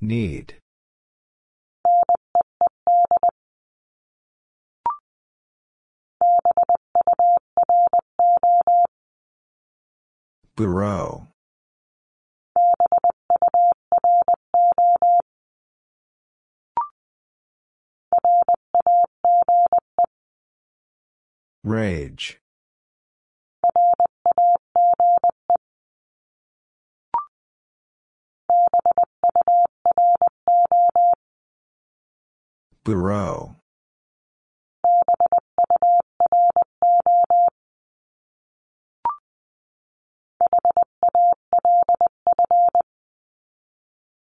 [0.00, 0.54] Need.
[10.56, 11.26] Bureau.
[21.64, 22.38] Rage.
[32.88, 33.54] Bureau.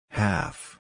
[0.10, 0.78] Half.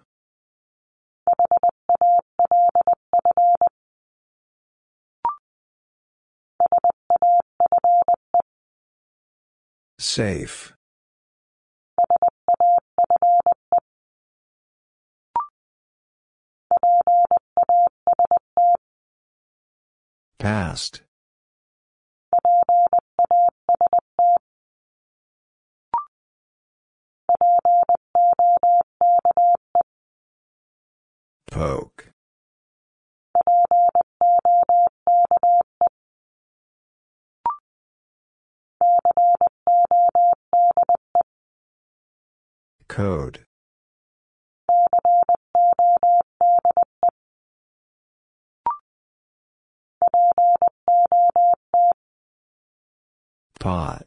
[9.98, 10.73] Safe.
[20.40, 21.02] Past.
[31.52, 32.14] Poke.
[42.88, 43.46] Code.
[53.59, 54.05] Pot.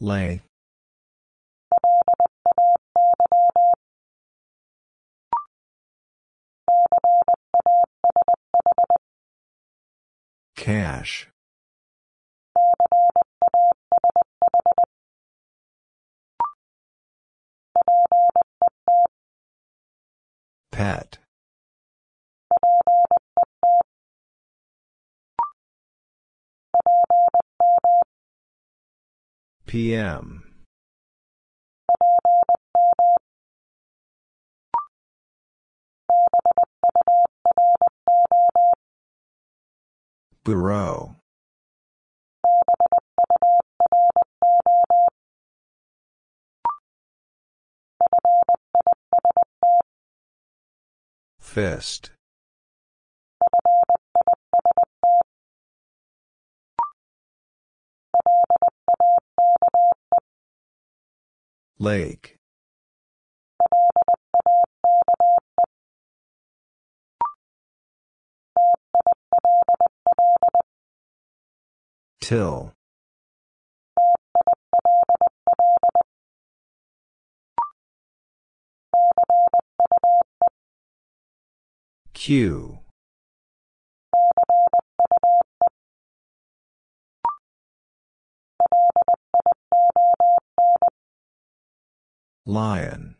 [0.00, 0.42] Lay.
[10.56, 11.28] Cash.
[20.72, 21.18] Pet.
[29.66, 30.42] PM.
[40.44, 41.16] Bureau.
[51.56, 52.10] Fist.
[61.78, 62.36] Lake.
[72.20, 72.75] Till.
[82.26, 82.80] Q.
[92.44, 93.14] Lion.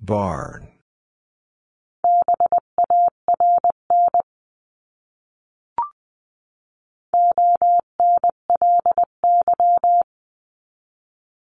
[0.00, 0.70] Barn.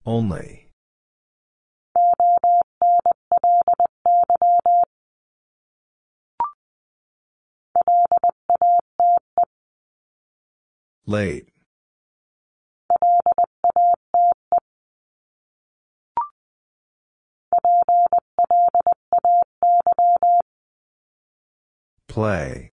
[0.04, 0.68] Only.
[11.06, 11.48] Late.
[22.08, 22.71] Play.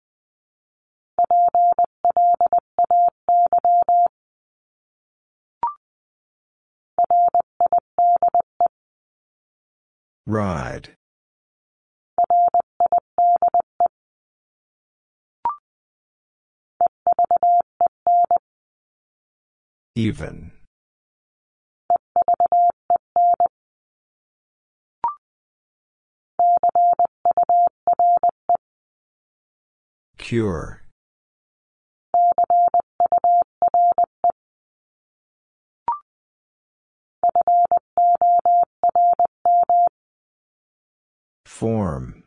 [10.27, 10.91] Ride.
[19.97, 20.53] Even.
[30.19, 30.83] Cure.
[41.45, 42.22] Form.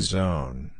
[0.00, 0.70] Zone.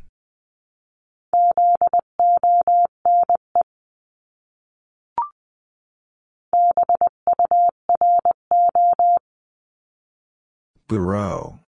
[10.88, 11.65] Bureau.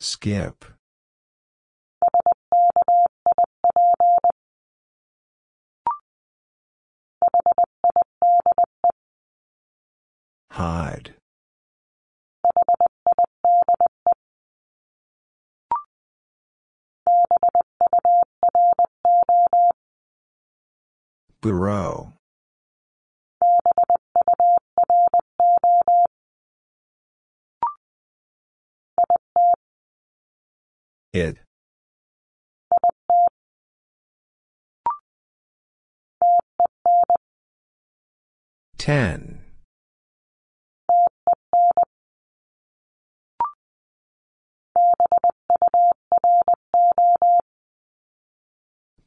[0.00, 0.64] Skip.
[10.50, 11.14] Hide.
[21.42, 22.15] Bureau.
[31.16, 31.38] It.
[38.76, 39.40] Ten.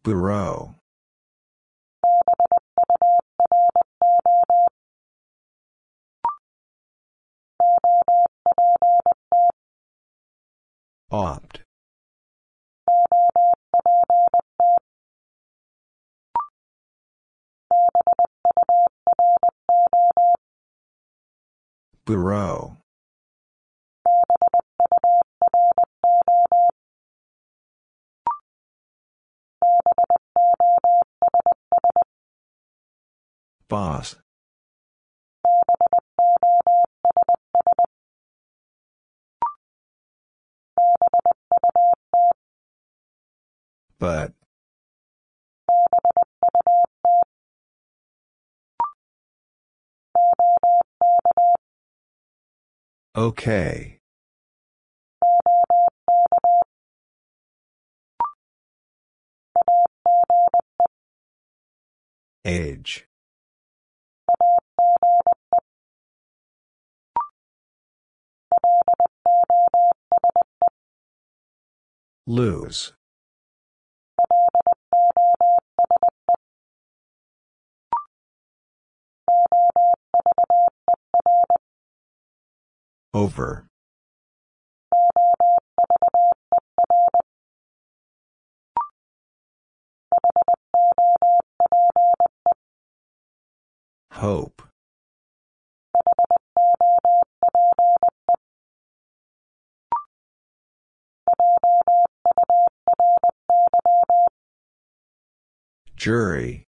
[0.01, 0.73] Bureau.
[11.11, 11.68] Opt.
[22.09, 22.75] Bureau.
[33.67, 34.15] Boss.
[43.99, 44.38] But.
[53.15, 53.99] Okay.
[62.45, 63.07] Age.
[72.27, 72.93] Lose.
[83.13, 83.65] Over.
[94.11, 94.61] Hope.
[105.95, 106.68] Jury.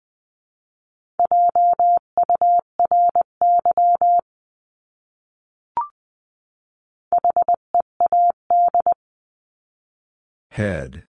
[10.50, 11.04] Head.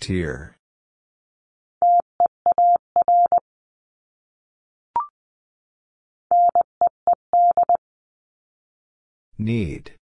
[0.00, 0.56] Tier.
[9.38, 9.92] Need.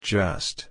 [0.00, 0.68] Just.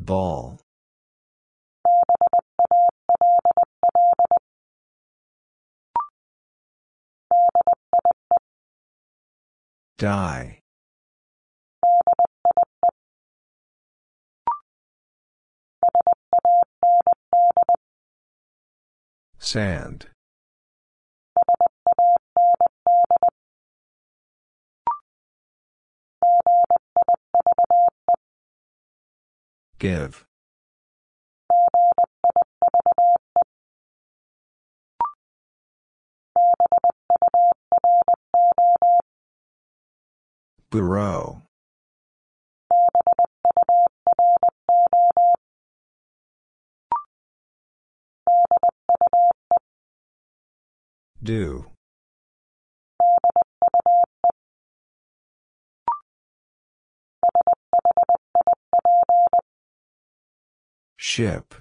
[0.00, 0.58] Ball.
[9.98, 10.63] Die.
[19.44, 20.06] Sand.
[29.78, 30.24] Give.
[40.70, 41.42] Bureau.
[51.22, 51.66] Do.
[60.96, 61.54] Ship.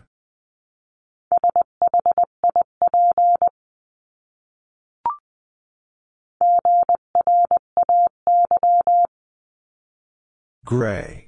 [10.65, 11.22] Gray.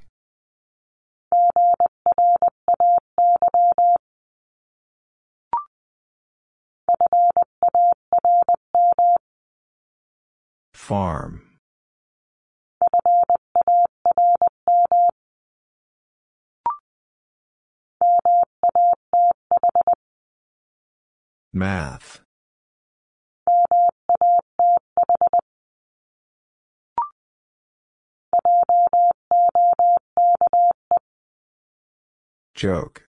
[10.85, 11.41] Farm.
[21.51, 22.21] Math.
[32.53, 33.07] Joke.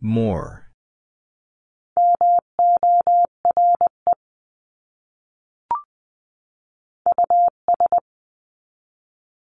[0.00, 0.72] More.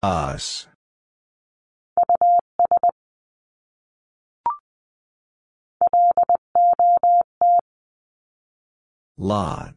[0.02, 0.68] Us.
[9.18, 9.76] Lot.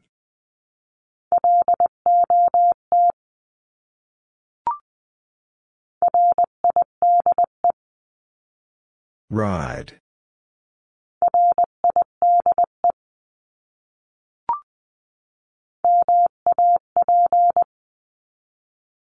[9.33, 9.95] Ride.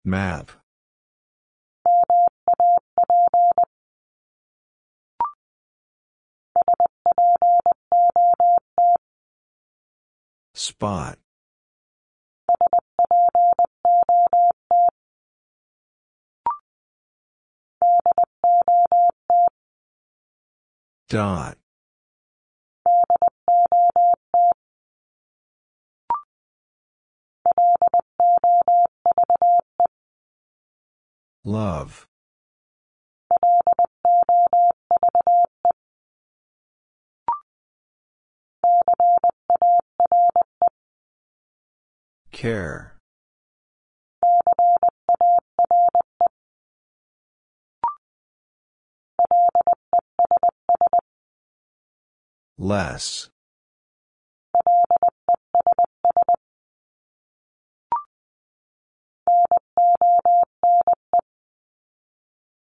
[0.07, 0.53] Map.
[10.55, 11.19] Spot.
[21.09, 21.57] Dot.
[31.45, 32.09] Love.
[42.33, 42.96] Care.
[52.59, 53.29] Less.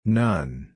[0.04, 0.74] None.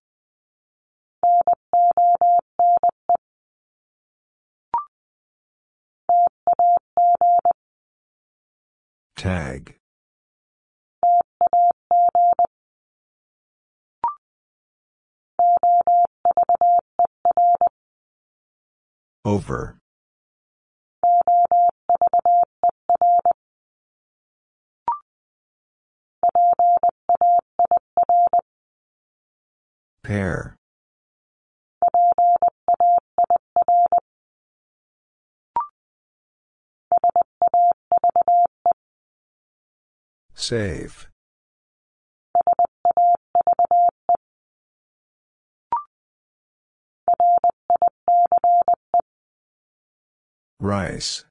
[9.17, 9.77] Tag.
[19.26, 19.76] Over.
[30.04, 30.54] Pair.
[40.37, 41.09] Save.
[50.59, 51.25] Rice.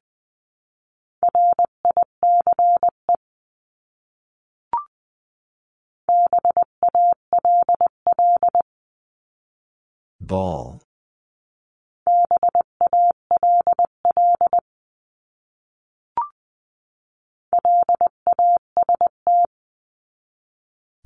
[10.22, 10.82] Ball.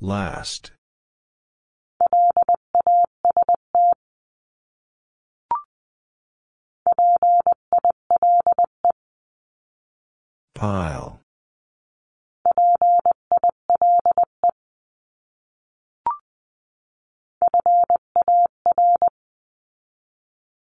[0.01, 0.71] Last.
[10.55, 11.21] Pile.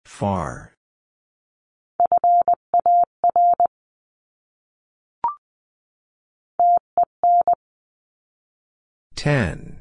[0.06, 0.74] Far.
[9.16, 9.78] Ten.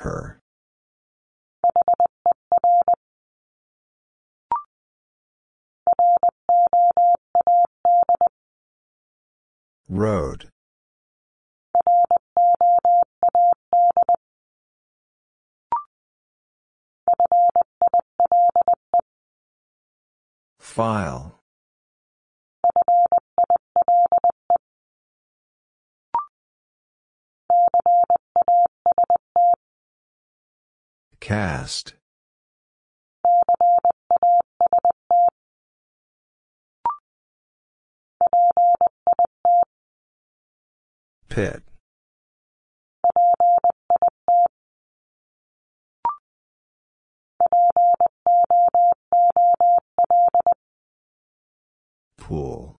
[0.00, 0.40] Her.
[9.90, 10.48] Road.
[20.58, 21.40] File.
[31.30, 31.94] Cast.
[41.28, 41.62] Pit.
[52.18, 52.74] Pool.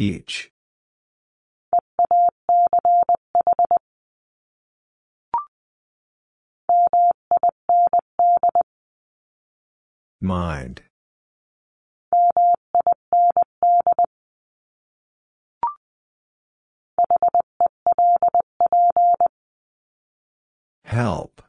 [0.00, 0.50] Each.
[10.22, 10.84] Mind.
[20.84, 21.42] Help.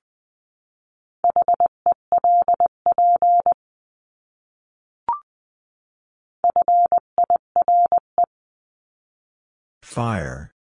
[9.92, 10.54] Fire.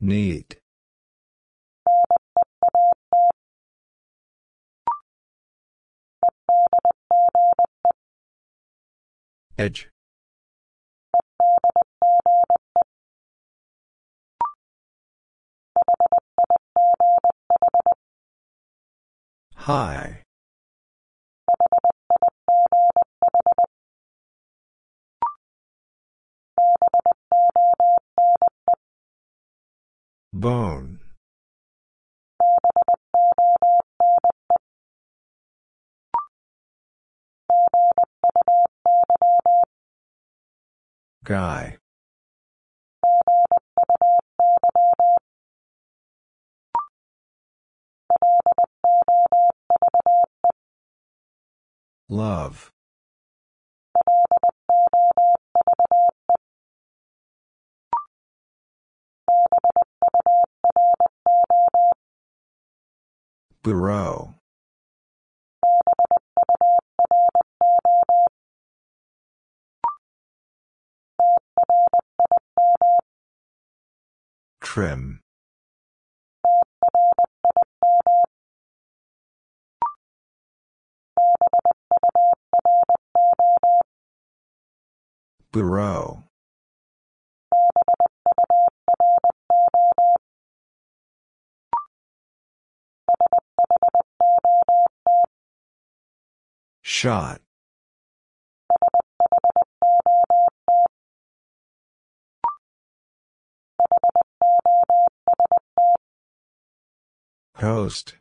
[0.00, 0.56] Neat.
[9.56, 9.90] Edge.
[19.54, 20.21] High.
[30.32, 30.98] Bone.
[41.24, 41.76] Guy.
[52.08, 52.72] Love.
[63.62, 64.34] Bureau.
[74.60, 75.20] Trim.
[85.52, 86.24] Bureau.
[96.94, 97.40] Shot.
[107.56, 108.16] Host.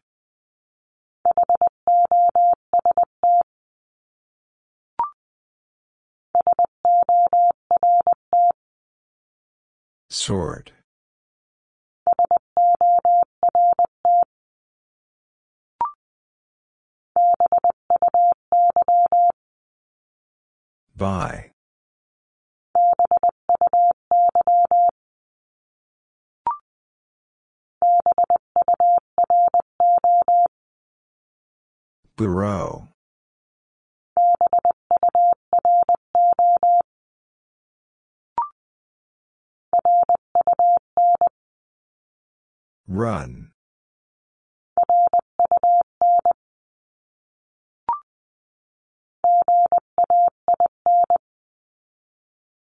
[10.10, 10.72] Sort.
[20.96, 21.52] By.
[32.18, 32.88] Bureau.
[42.88, 43.51] Run.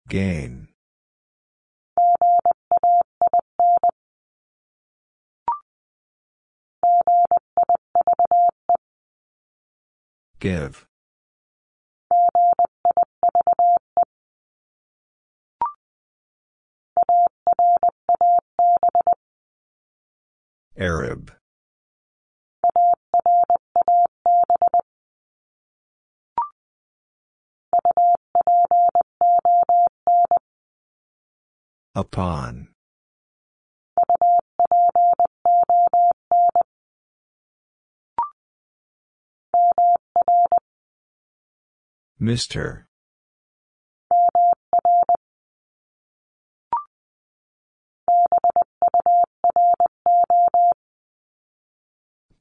[0.08, 0.68] Gain.
[10.40, 10.86] Give.
[20.78, 21.32] Arab.
[31.94, 32.70] Upon.
[42.22, 42.86] Mr.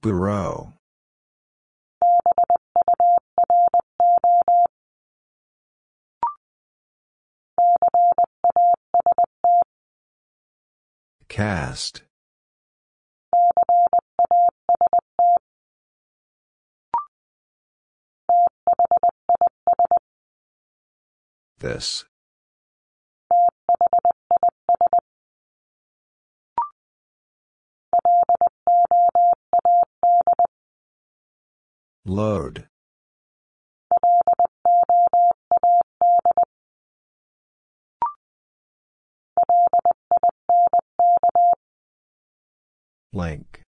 [0.02, 0.74] Bureau.
[11.40, 12.02] Cast.
[21.60, 22.04] This.
[32.04, 32.68] Load.
[43.12, 43.62] Link.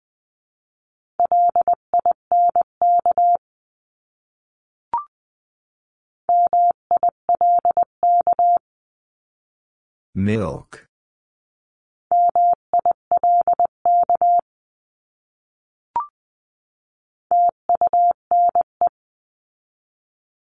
[10.14, 10.86] Milk.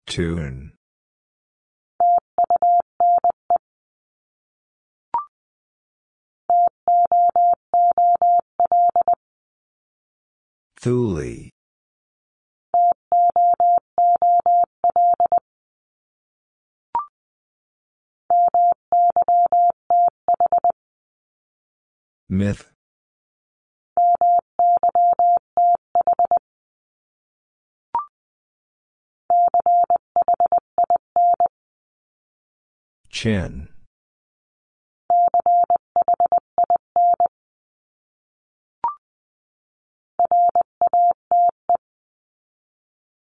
[0.06, 0.77] Tune.
[10.80, 11.50] Thule.
[22.28, 22.70] Myth.
[33.10, 33.68] Chin.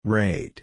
[0.04, 0.62] Rate.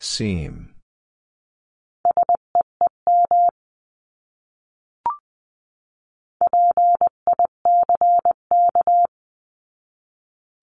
[0.00, 0.74] Seam.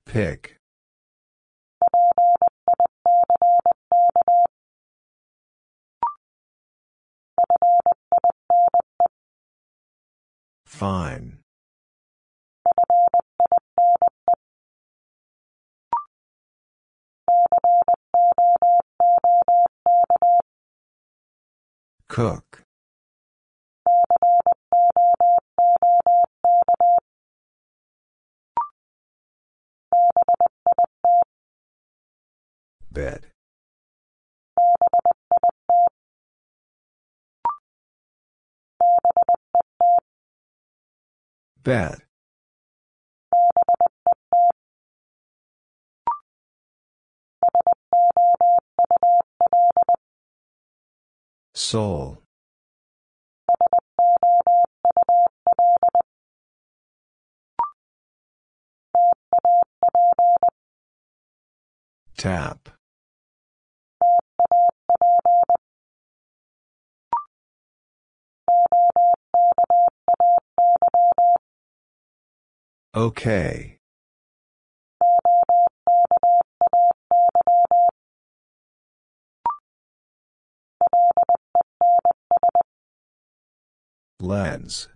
[0.05, 0.57] Pick.
[10.65, 11.39] Fine.
[22.08, 22.63] Cook.
[32.91, 33.33] Bed.
[41.63, 42.02] Bet.
[51.54, 52.21] Soul.
[62.17, 62.69] Tap.
[72.95, 73.79] Okay.
[84.19, 84.89] Lens.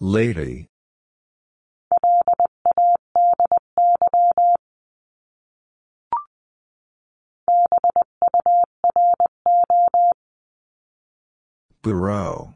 [0.00, 0.70] Lady.
[11.86, 12.52] Bureau.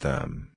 [0.00, 0.52] Them.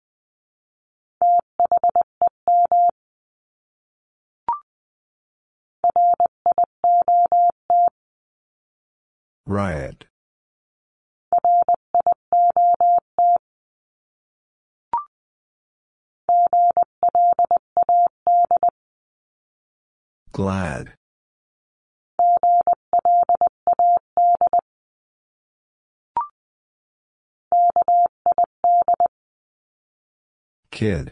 [9.47, 10.08] Riot.
[20.39, 20.93] Glad.
[30.71, 31.12] Kid.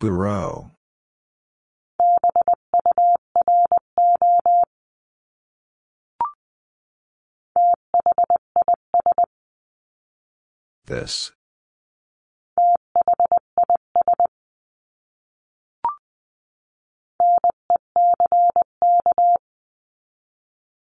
[0.00, 0.73] Bureau.
[10.86, 11.32] This.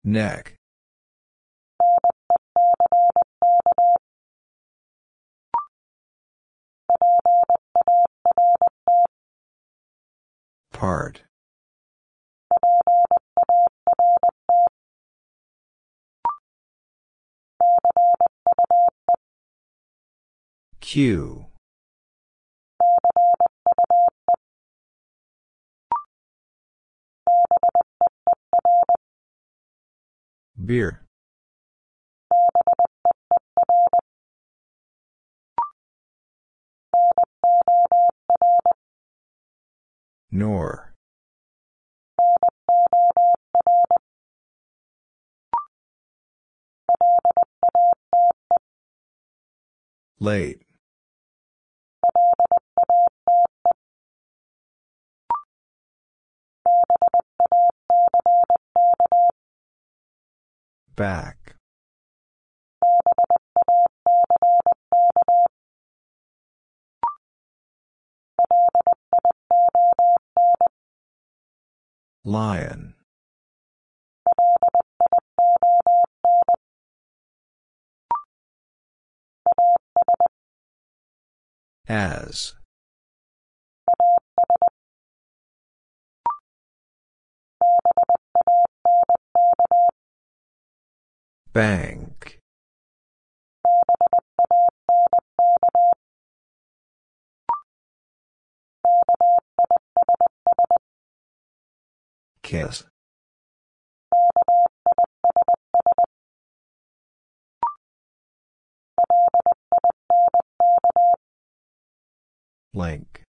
[0.03, 0.55] Neck.
[10.71, 11.23] Part.
[20.93, 21.47] Q
[30.55, 31.07] Beer
[40.29, 40.93] Nor.
[50.19, 50.62] Late.
[60.95, 61.55] Back.
[72.23, 72.93] Lion.
[81.87, 82.53] As.
[91.53, 92.39] Bank.
[102.41, 102.83] Kiss.
[112.73, 113.23] Link.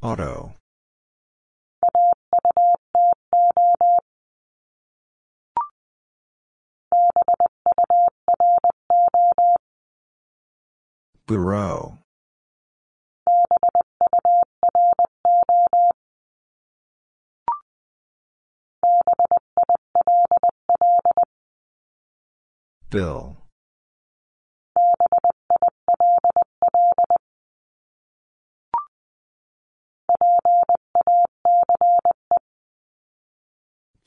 [0.00, 0.54] Auto.
[11.26, 11.98] Bureau.
[22.88, 23.36] Bill.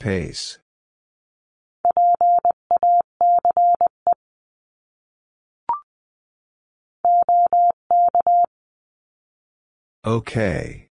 [0.01, 0.57] Pace.
[10.03, 10.89] Okay.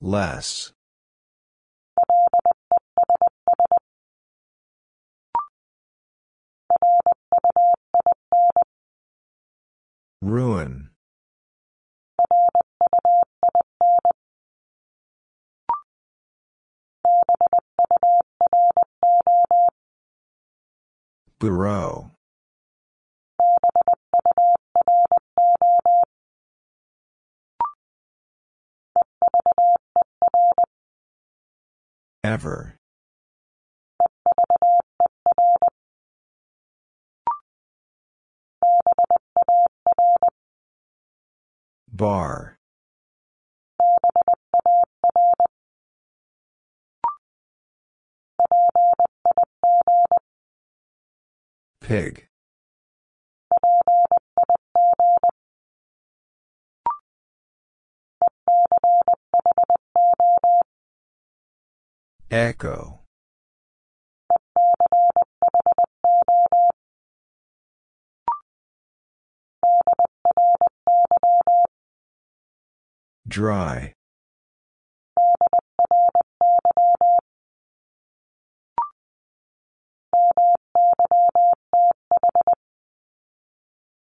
[0.00, 0.72] Less.
[10.20, 10.90] Ruin.
[21.38, 22.10] Bureau.
[32.24, 32.78] Ever.
[41.90, 42.58] Bar.
[51.80, 52.28] Pig.
[62.30, 63.00] Echo.
[73.26, 73.92] Dry.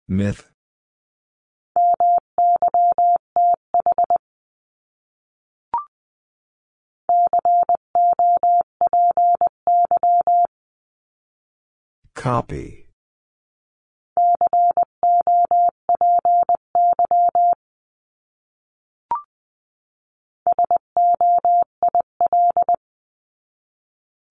[0.06, 0.50] Myth.
[12.14, 12.83] Copy.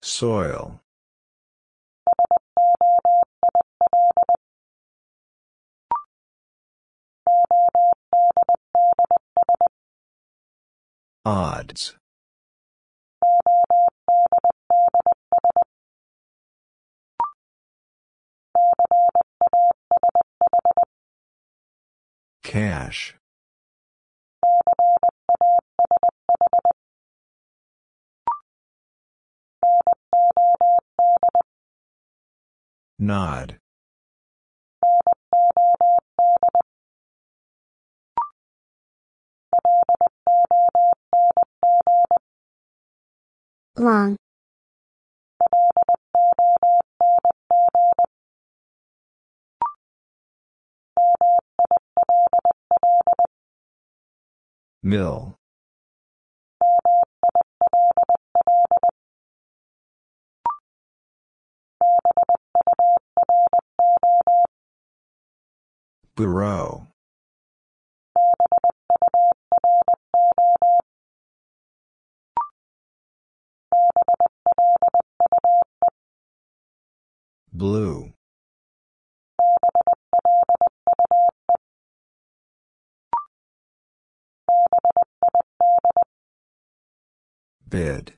[0.02, 0.80] Soil.
[11.24, 11.96] Odds.
[22.42, 23.14] Cash.
[32.98, 33.58] Nod.
[43.76, 44.16] Long.
[54.82, 55.36] Mill.
[66.16, 66.86] Bureau.
[77.52, 78.12] Blue.
[87.68, 88.14] Bid.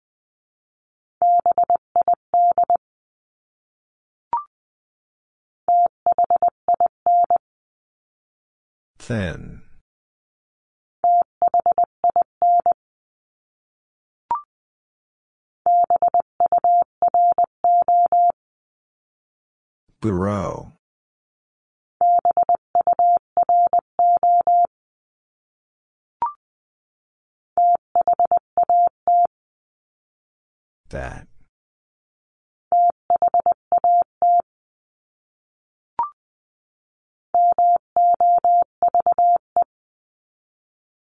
[9.07, 9.63] Thin.
[20.01, 20.73] Bureau.
[30.89, 31.29] That.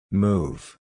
[0.10, 0.78] Move.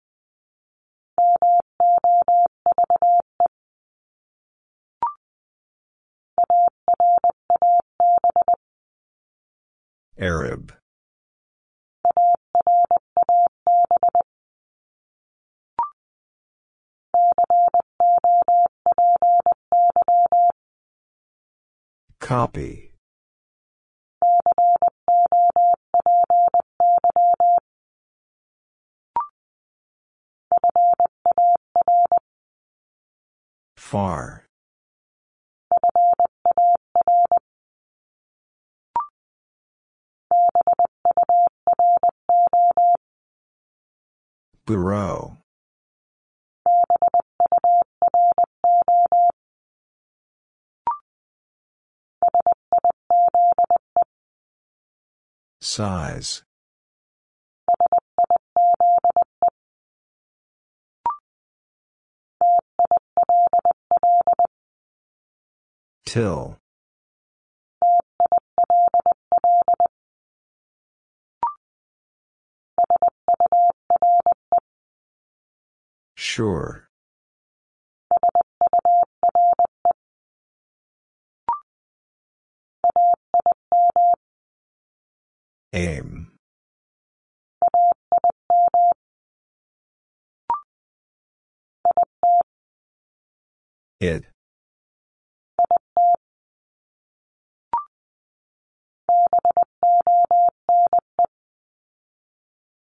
[10.18, 10.74] Arab.
[22.20, 22.95] Copy.
[33.86, 34.44] Far.
[44.66, 45.38] Bureau.
[55.62, 56.42] Size.
[66.06, 66.58] Till.
[76.16, 76.88] Sure.
[85.74, 86.32] Aim.
[94.00, 94.35] It.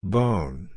[0.04, 0.68] Bone.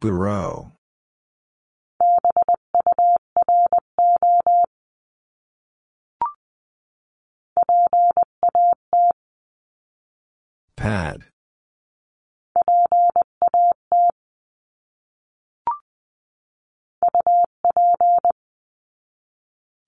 [0.00, 0.72] Bureau.
[10.76, 11.30] Pad.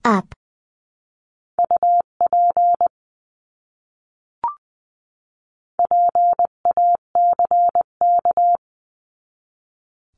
[0.04, 0.34] Up,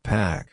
[0.02, 0.48] Pack.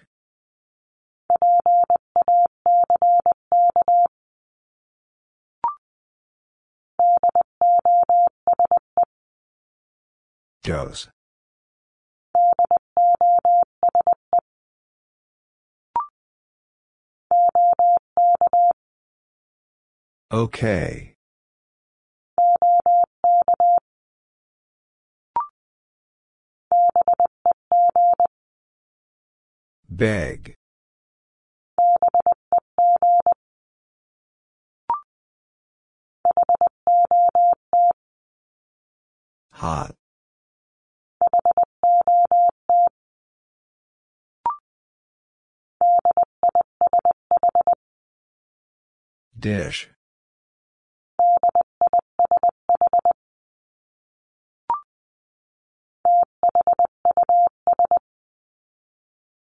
[10.64, 11.10] Dose.
[20.32, 21.16] Okay.
[29.90, 30.56] Beg.
[39.52, 39.96] Hot.
[49.38, 49.90] Dish.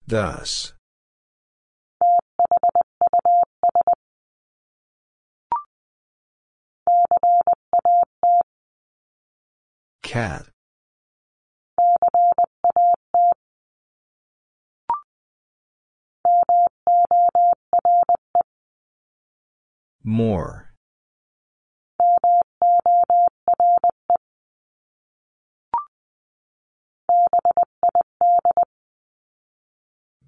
[0.09, 0.73] Thus.
[10.03, 10.47] Cat.
[20.05, 20.67] More.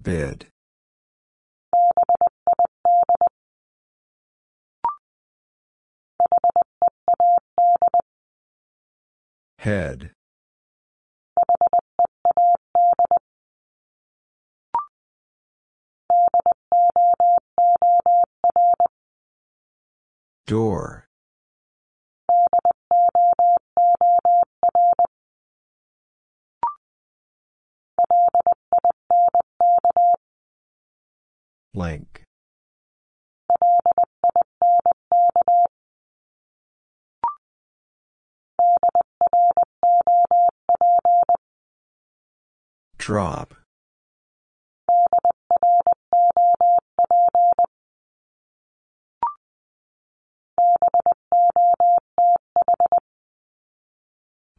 [0.09, 0.47] Bid.
[9.59, 10.09] Head.
[20.47, 21.09] Door.
[31.73, 32.23] Link.
[42.97, 43.55] Drop.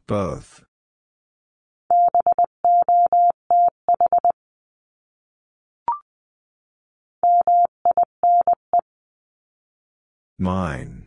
[0.07, 0.63] Both.
[10.41, 11.05] Mine.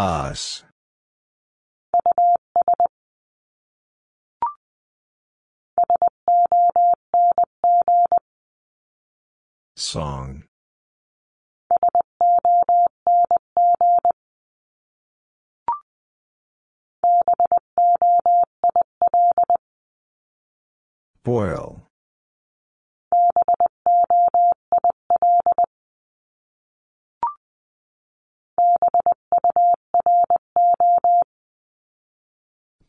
[0.00, 0.64] Us.
[9.76, 10.42] Song.
[21.26, 21.82] Boil.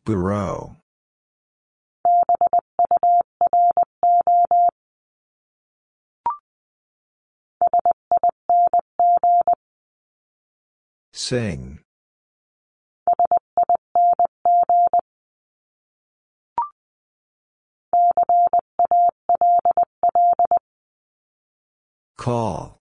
[0.04, 0.76] Bureau.
[11.12, 11.80] Sing.
[22.18, 22.80] Call.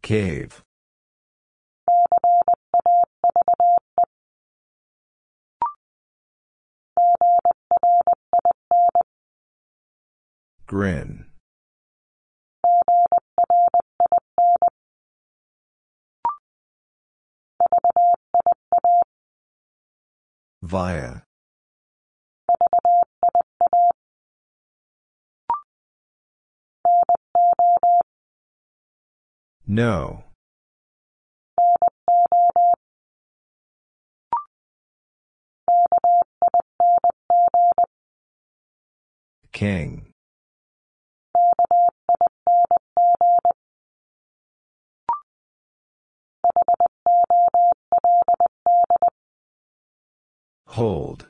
[0.00, 0.62] Cave.
[10.66, 11.26] Grin.
[20.62, 21.22] Via.
[29.66, 30.24] No.
[39.52, 40.07] King.
[50.78, 51.26] Hold.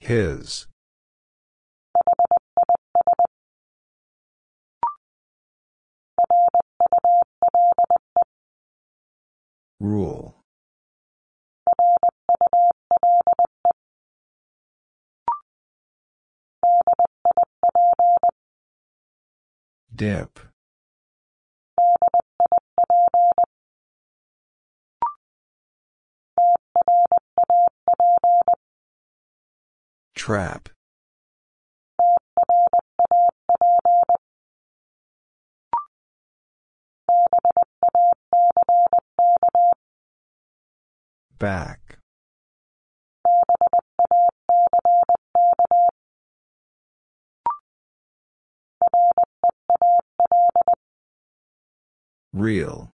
[0.00, 0.66] His.
[9.78, 10.37] Rule.
[19.98, 20.38] Dip.
[30.14, 30.68] Trap.
[41.40, 41.87] Back.
[52.32, 52.90] Real.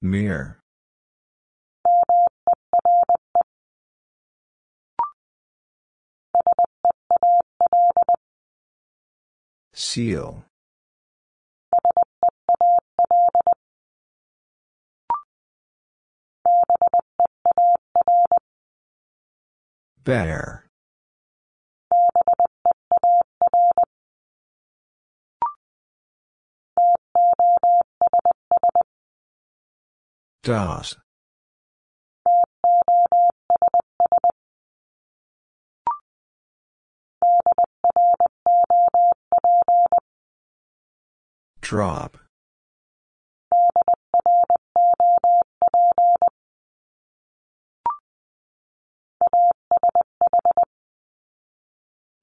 [0.00, 0.60] Mirror.
[9.72, 10.44] Seal.
[20.04, 20.66] Bear.
[30.42, 30.96] Das.
[41.62, 42.18] Drop.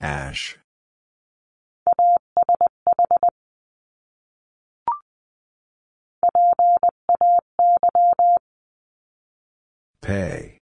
[0.01, 0.57] Ash.
[10.01, 10.57] Pay.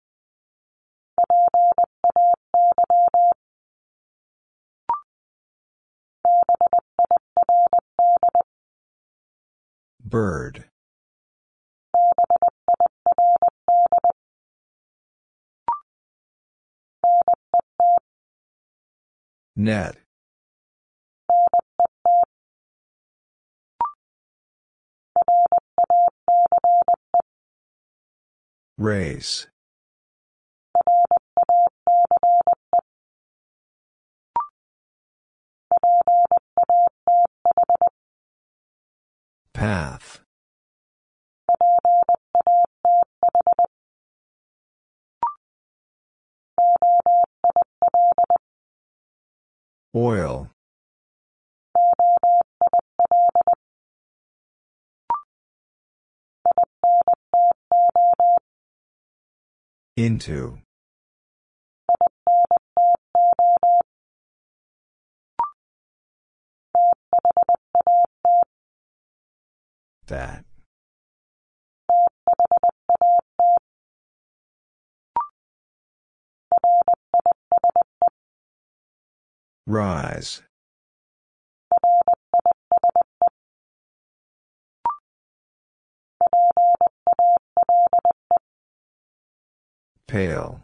[10.03, 10.65] Bird.
[19.59, 19.97] Net.
[28.77, 29.47] Race.
[39.53, 40.26] Path.
[49.97, 50.47] Oil.
[59.95, 60.59] Into.
[70.05, 70.45] That.
[79.67, 80.43] Rise.
[90.07, 90.63] Pale.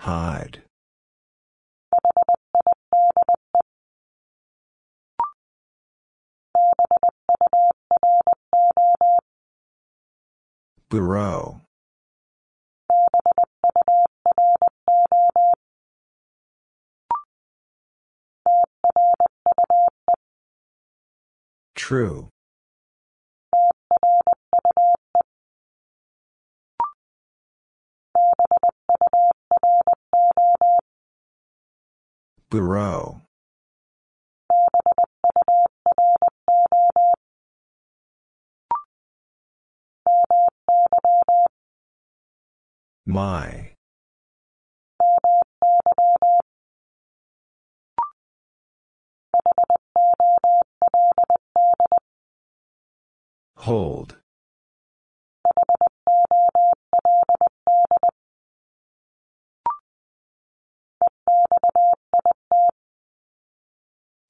[0.00, 0.62] Hide.
[10.90, 11.60] Bureau.
[21.76, 22.28] True.
[32.50, 33.22] Bureau.
[43.06, 43.72] My.
[53.56, 54.16] Hold.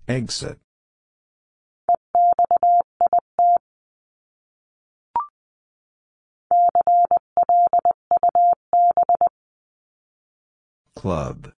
[0.08, 0.58] Exit.
[11.00, 11.50] Club.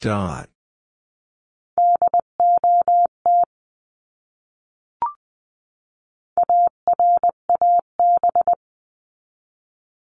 [0.00, 0.48] Dot.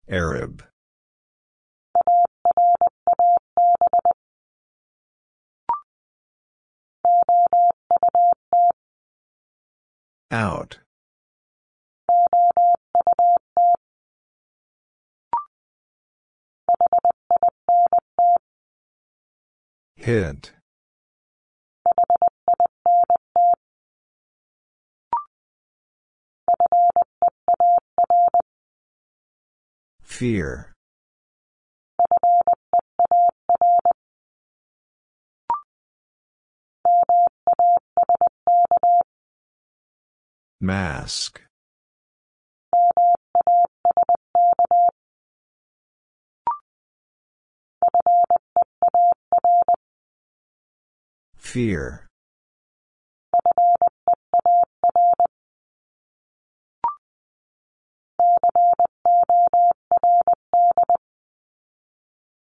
[0.08, 0.64] Arab.
[10.30, 10.80] Out.
[19.96, 20.52] Hint.
[30.02, 30.74] Fear.
[40.60, 41.42] Mask.
[51.38, 52.08] Fear.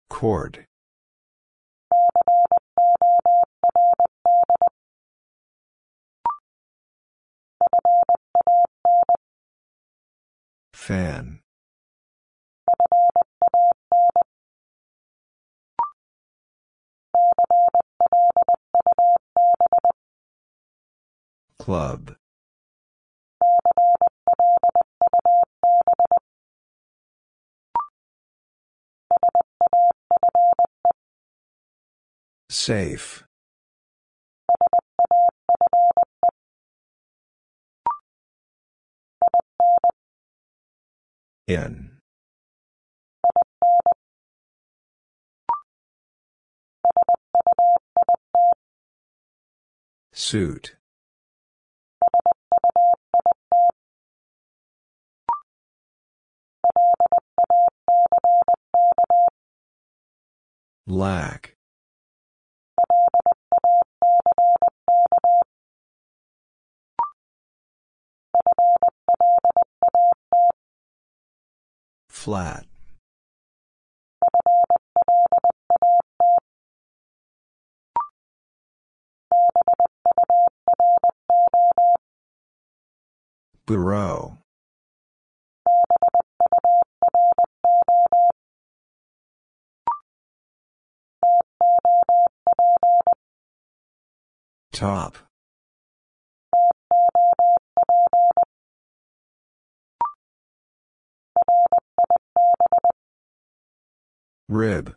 [0.08, 0.66] Cord.
[10.90, 11.38] Fan.
[21.60, 22.16] Club.
[32.48, 33.29] Safe.
[41.50, 41.90] In.
[50.12, 50.76] Suit.
[60.86, 61.56] Lack.
[72.20, 72.66] Flat.
[83.64, 84.36] Bureau.
[94.72, 95.16] Top.
[104.50, 104.96] Rib.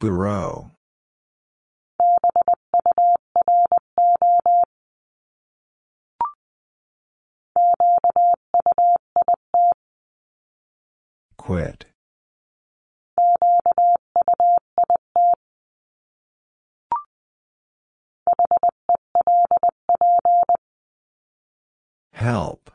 [0.00, 0.72] Bureau.
[11.36, 11.86] Quit.
[22.16, 22.70] Help.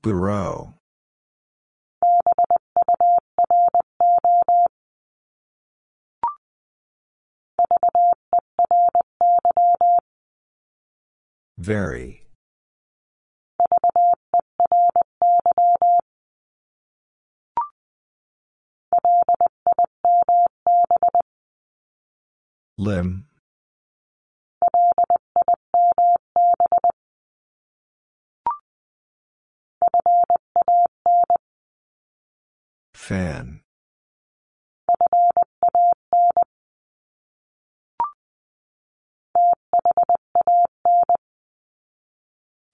[0.00, 0.74] Bureau.
[11.58, 12.21] Very.
[22.78, 23.26] Limb.
[32.94, 33.62] Fan.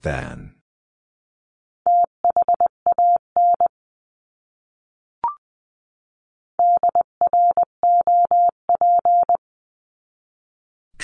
[0.01, 0.57] Van.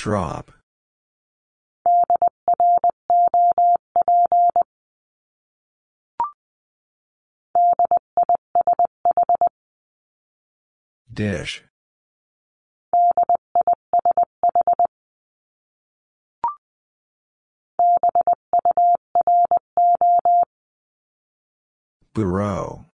[0.05, 0.51] Drop.
[11.11, 11.63] Dish.
[22.13, 22.85] Bureau.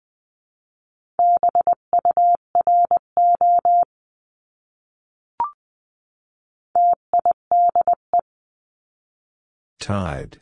[9.91, 10.38] Tide.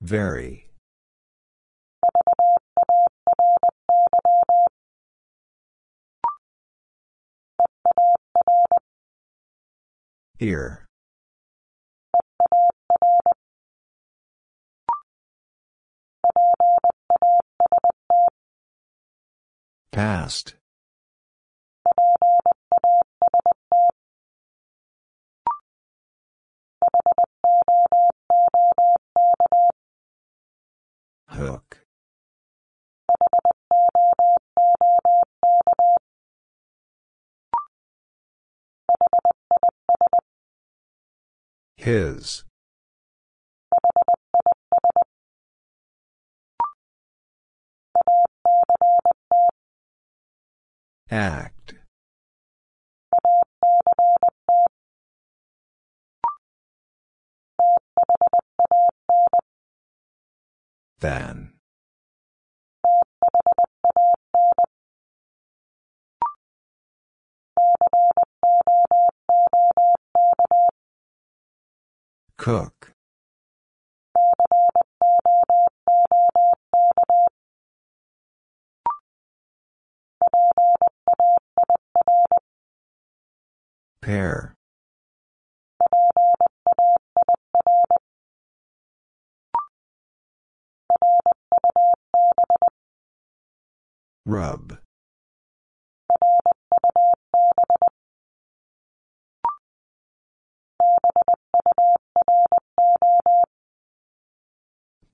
[0.00, 0.70] Very.
[10.38, 10.85] Ear.
[19.96, 20.56] Past.
[31.28, 31.78] Hook.
[41.78, 42.45] His.
[51.10, 51.74] Act.
[60.98, 61.52] Than.
[72.36, 72.96] Cook.
[84.06, 84.54] Pair.
[94.24, 94.78] Rub.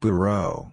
[0.03, 0.72] Bureau.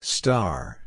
[0.00, 0.78] Star.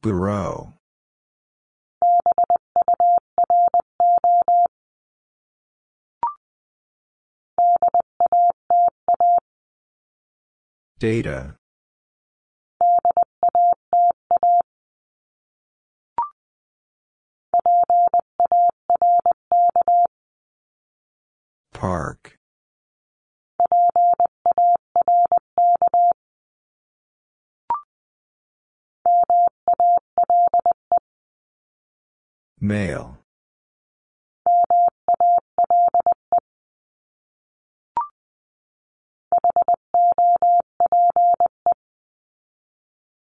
[0.00, 0.74] Bureau.
[10.98, 11.57] Data.
[21.78, 22.36] Park.
[32.60, 33.18] Mail.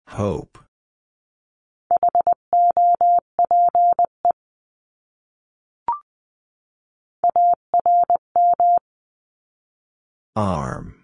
[0.06, 0.63] Hope.
[10.36, 10.96] Arm.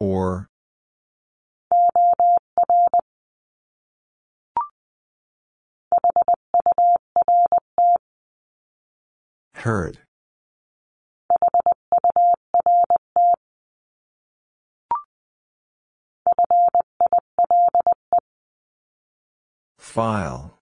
[0.00, 0.48] Or.
[9.54, 9.98] Heard.
[19.78, 20.55] File.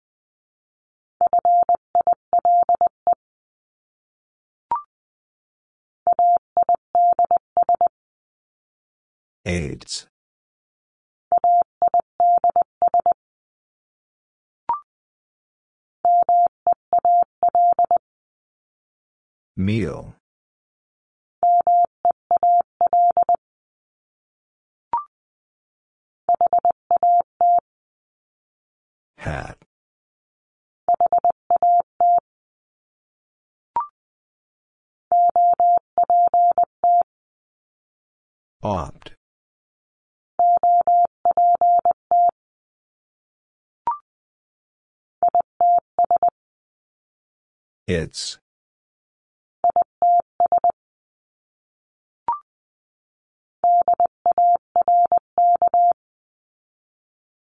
[9.47, 10.07] AIDS.
[19.57, 20.14] Meal.
[29.18, 29.59] Hat.
[38.62, 39.03] Opt.
[47.87, 48.39] It's.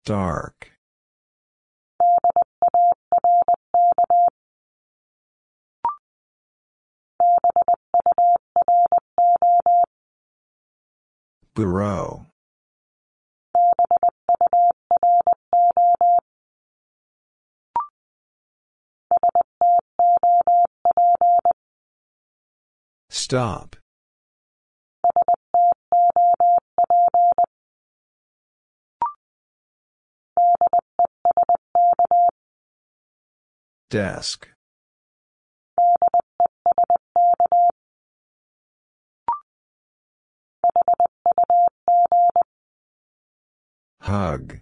[0.05, 0.72] Dark.
[11.55, 12.26] Bureau.
[23.11, 23.76] Stop.
[33.90, 34.48] Desk.
[44.02, 44.61] Hug.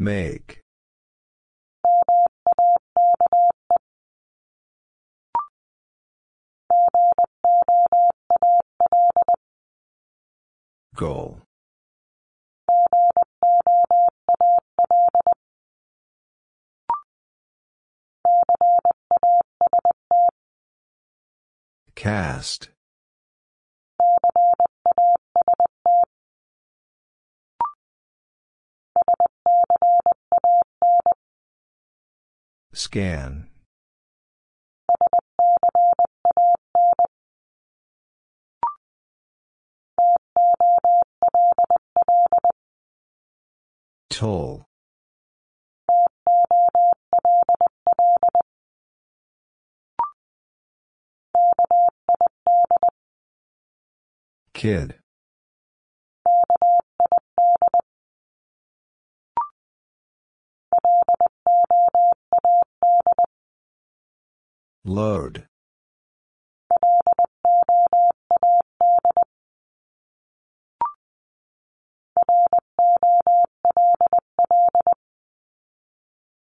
[0.00, 0.60] Make.
[10.94, 11.42] Goal.
[21.96, 22.68] Cast.
[32.78, 33.48] Scan.
[44.10, 44.64] Toll.
[54.54, 54.94] Kid.
[64.88, 65.44] Load.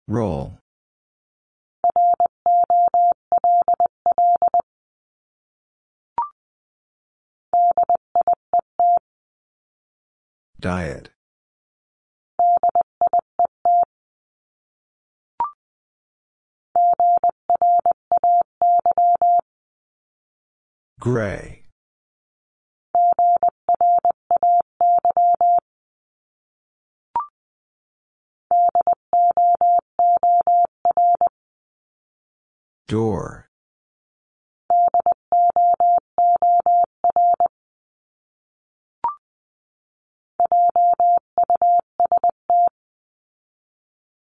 [0.07, 0.59] Roll.
[10.61, 11.14] Diet.
[21.05, 21.61] Gray.
[32.89, 33.51] Door.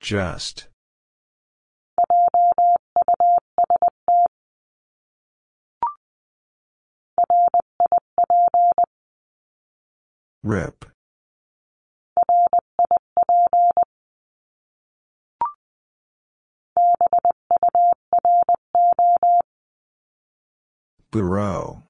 [0.00, 0.69] Just.
[10.42, 10.86] Rip.
[21.10, 21.82] Bureau.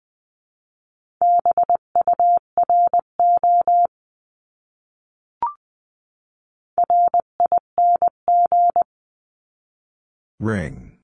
[10.41, 11.00] Ring.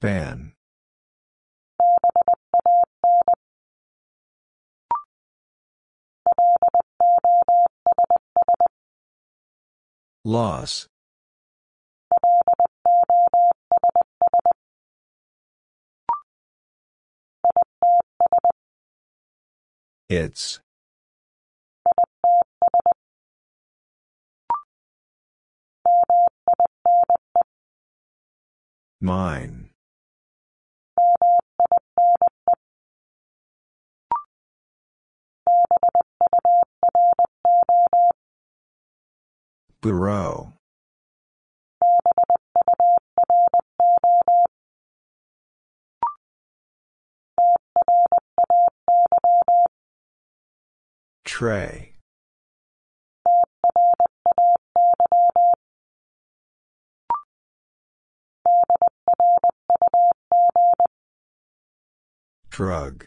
[0.00, 0.52] Ban.
[10.24, 10.86] Loss.
[20.08, 20.60] It's.
[29.00, 29.67] Mine.
[39.80, 40.52] Bureau.
[51.24, 51.92] Tray.
[62.50, 63.06] Drug.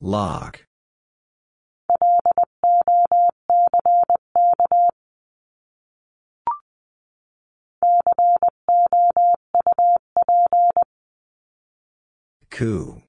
[0.00, 0.66] Lock.
[12.50, 13.02] Coup.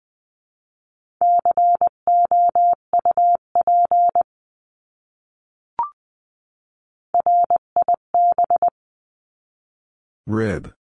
[10.26, 10.77] Rib.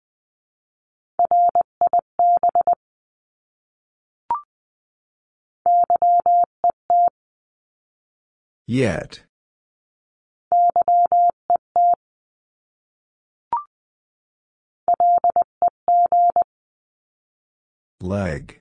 [8.69, 9.21] Yet.
[18.01, 18.61] Leg.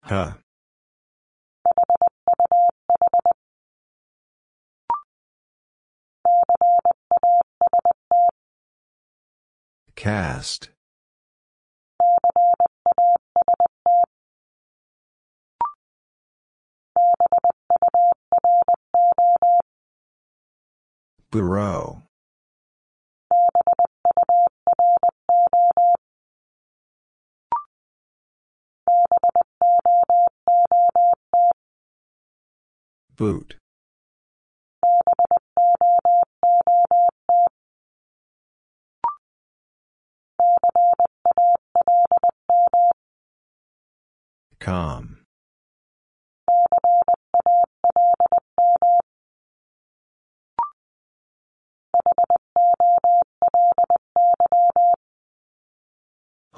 [0.00, 0.32] Huh.
[9.94, 10.71] Cast.
[21.30, 22.02] Bureau.
[33.16, 33.54] Boot.
[44.60, 45.21] Com.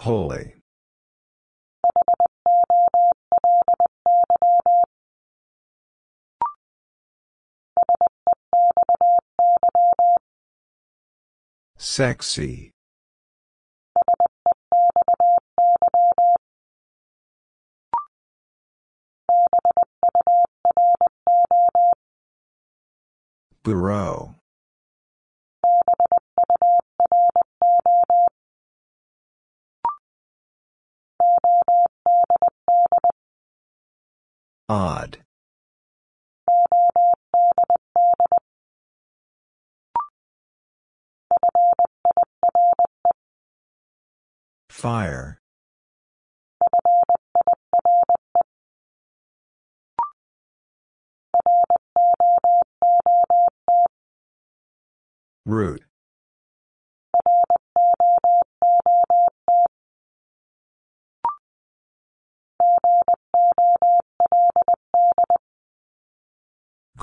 [0.05, 0.53] Holy.
[11.79, 12.71] Sexy.
[23.63, 24.35] Bureau.
[34.69, 35.19] Odd.
[44.71, 45.39] Fire.
[55.47, 55.84] Root.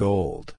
[0.02, 0.56] Gold.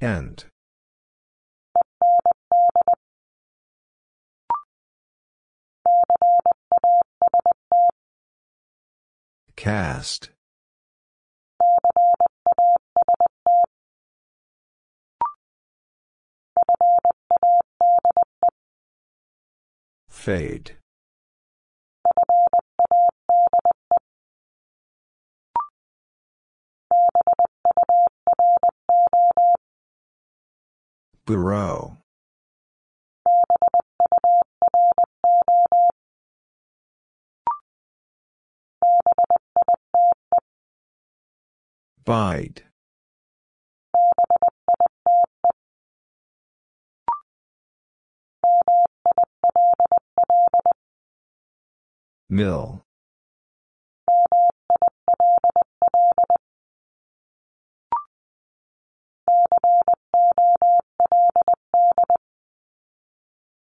[0.00, 0.44] End.
[9.56, 10.30] Cast.
[20.26, 20.72] Fade.
[31.26, 31.98] Bureau.
[42.04, 42.65] Bite.
[52.28, 52.82] Mill.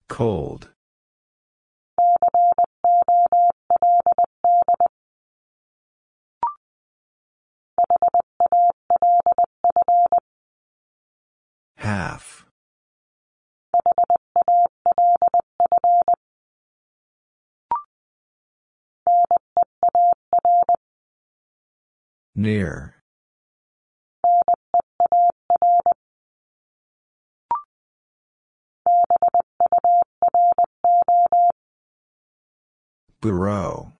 [0.09, 0.68] Cold.
[11.76, 12.43] Half.
[22.37, 22.97] Near.
[33.20, 33.93] Bureau.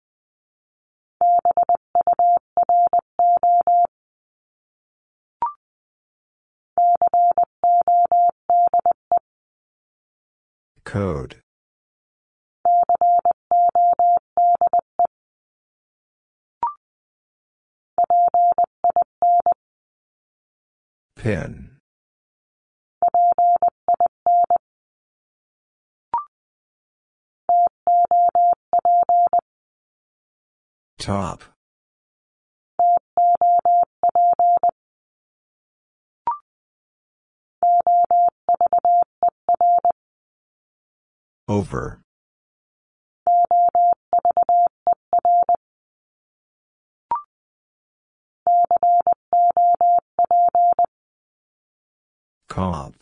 [10.85, 11.44] Code.
[21.17, 21.71] Pin.
[30.99, 31.43] Top.
[41.49, 42.01] Over.
[52.49, 52.95] Cop.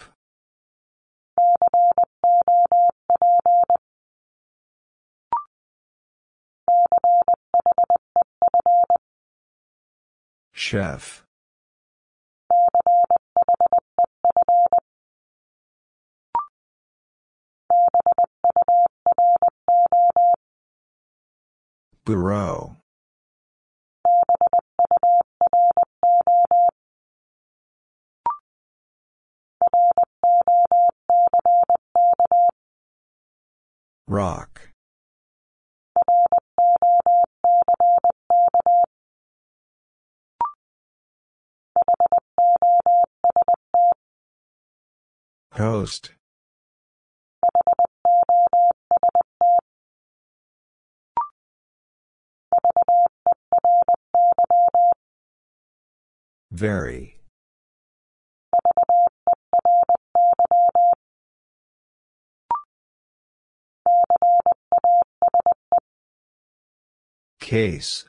[10.52, 11.24] Chef.
[22.04, 22.81] Bureau.
[34.08, 34.72] Rock.
[45.54, 46.12] Host.
[56.50, 57.21] Very.
[67.40, 68.08] Case.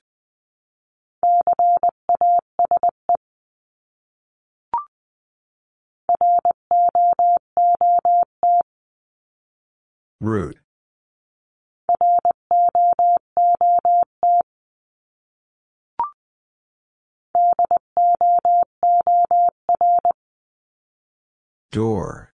[10.22, 10.58] Root.
[21.74, 22.32] Door.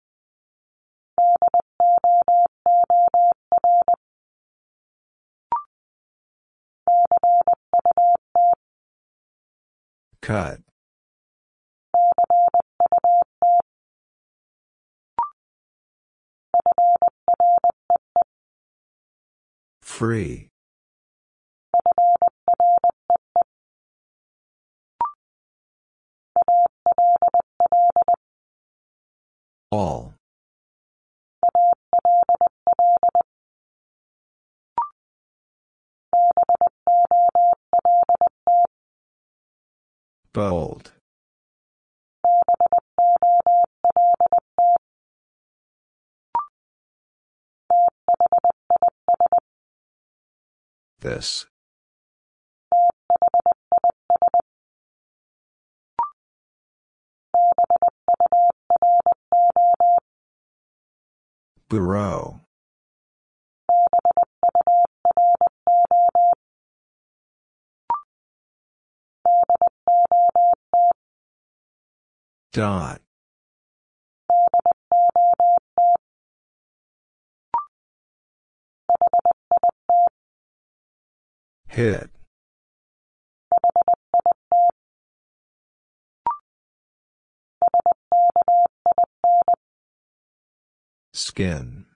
[10.23, 10.61] Cut.
[19.83, 20.49] Free.
[29.69, 30.13] All.
[40.31, 40.93] Bold.
[51.01, 51.45] This.
[61.69, 62.39] Bureau.
[72.53, 73.01] Dot.
[81.67, 82.16] Hit.
[91.17, 91.87] Skin.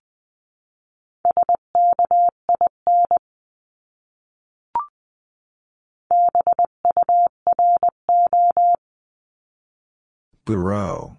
[10.43, 11.17] Bureau.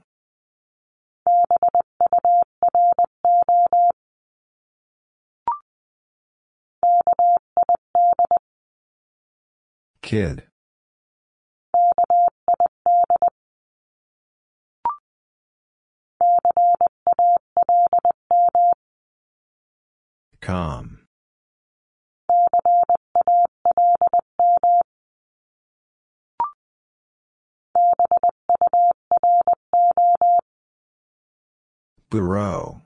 [10.03, 10.42] Kid.
[20.40, 20.98] Com.
[32.10, 32.82] Bureau.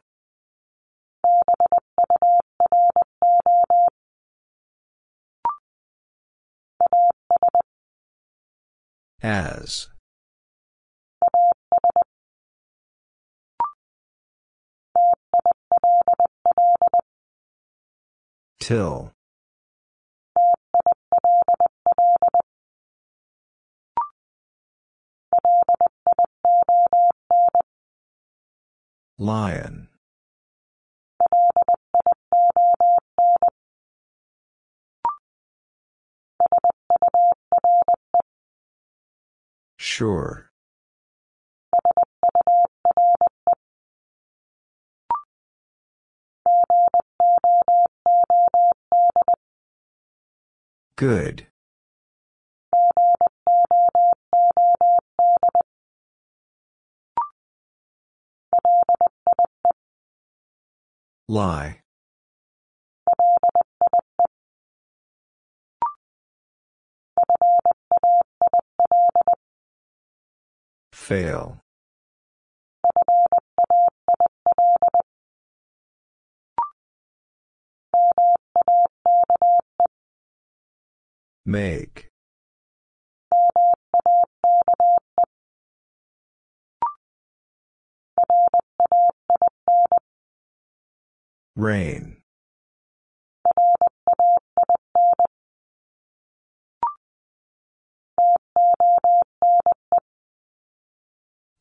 [9.22, 9.88] As.
[18.60, 19.12] Till.
[29.18, 29.88] Lion.
[39.78, 40.50] Sure.
[50.96, 51.46] Good.
[61.28, 61.82] Lie.
[70.92, 71.60] Fail.
[81.48, 82.08] Make.
[91.54, 92.16] Rain.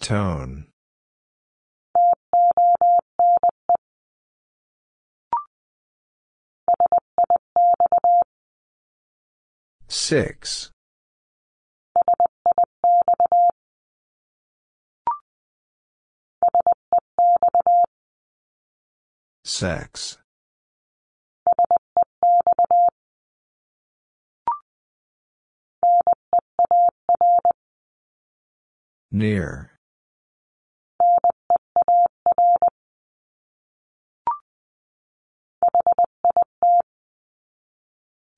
[0.02, 0.65] Tone.
[9.88, 10.72] Six.
[19.44, 20.18] Sex.
[29.12, 29.72] Near.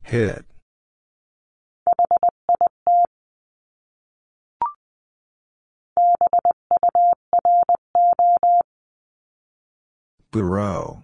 [0.04, 0.46] Hit.
[10.32, 11.04] Bureau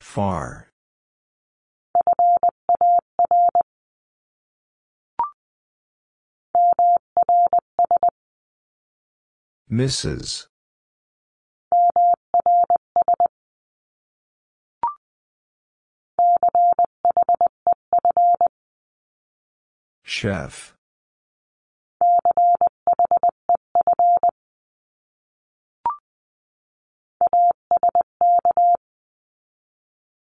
[0.00, 0.68] Far.
[9.68, 10.46] Mrs.
[20.04, 20.74] Chef.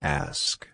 [0.03, 0.69] Ask.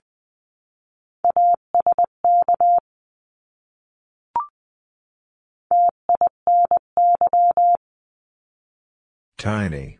[9.39, 9.99] Tiny.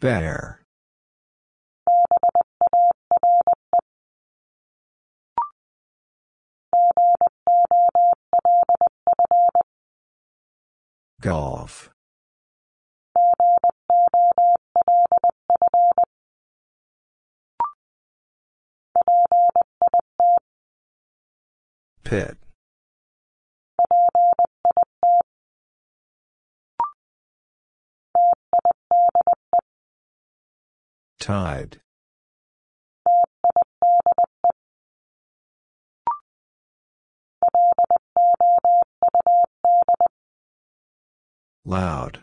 [0.00, 0.60] Bear.
[11.20, 11.90] Golf.
[22.04, 22.38] Pit.
[31.28, 31.76] Tide.
[41.66, 42.20] Loud.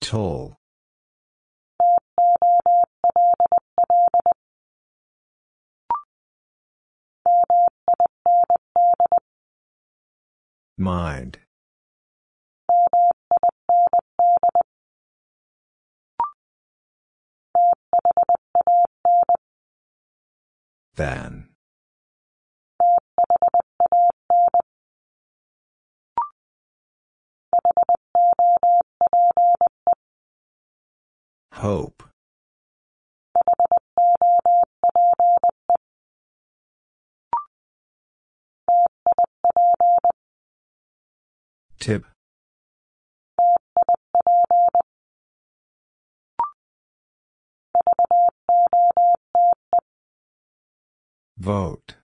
[0.00, 0.59] Toll.
[10.80, 11.38] Mind.
[20.96, 21.50] Than.
[31.52, 32.09] Hope.
[41.80, 42.04] Tip.
[51.38, 51.94] Vote.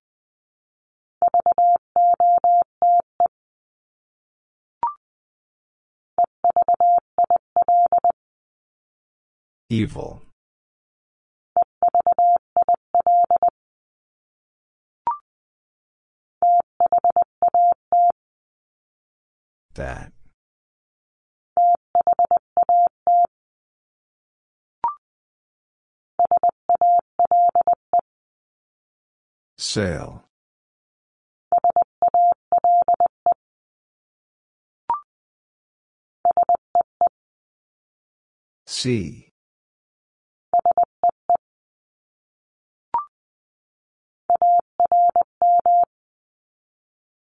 [9.68, 10.25] Evil.
[19.76, 20.10] That.
[29.58, 30.24] Sail.
[38.66, 39.28] See.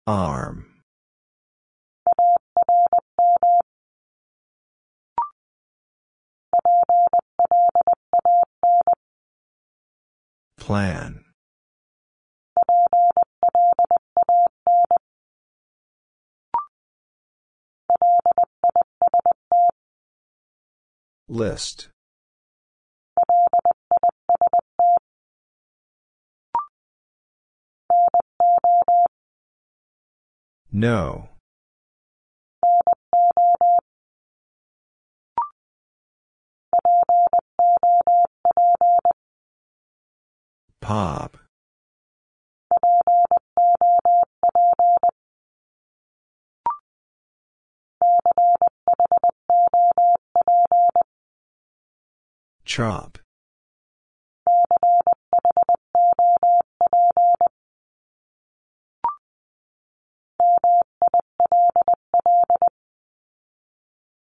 [0.08, 0.71] Arm.
[10.62, 11.26] Plan.
[21.28, 21.90] List.
[30.72, 31.30] No.
[40.82, 41.38] Pop.
[52.66, 53.20] Chop.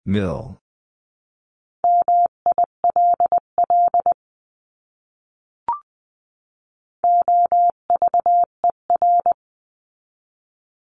[0.06, 0.61] Mill.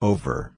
[0.04, 0.54] Over.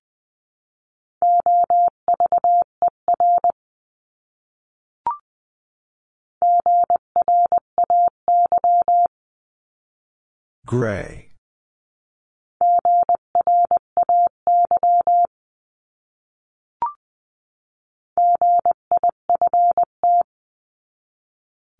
[10.66, 11.30] Gray.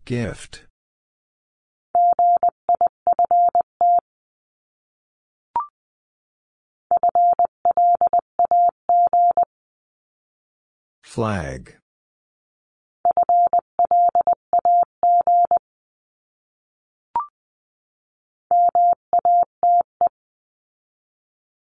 [0.04, 0.66] Gift.
[11.02, 11.78] Flag.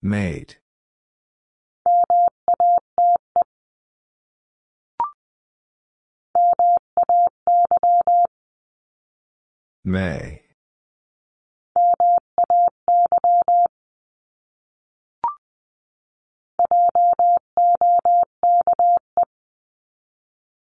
[0.01, 0.59] Mate.
[9.85, 10.43] May.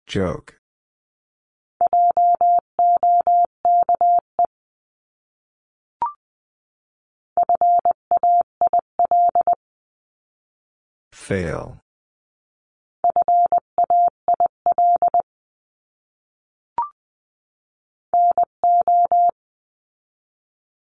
[0.06, 0.58] Joke.
[11.12, 11.82] Fail.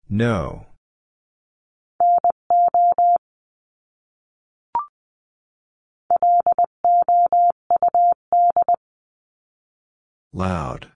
[0.08, 0.71] No.
[10.34, 10.90] Loud.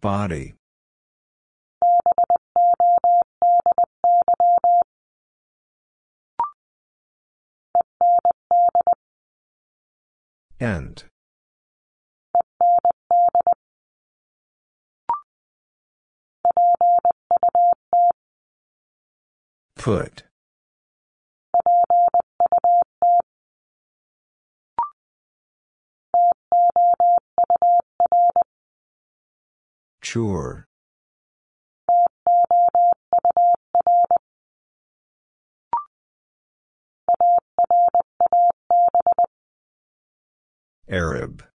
[0.00, 0.54] Body.
[10.60, 11.07] End.
[19.78, 20.24] Put.
[30.02, 30.66] Chore.
[40.88, 41.47] Arab.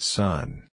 [0.00, 0.70] Sun.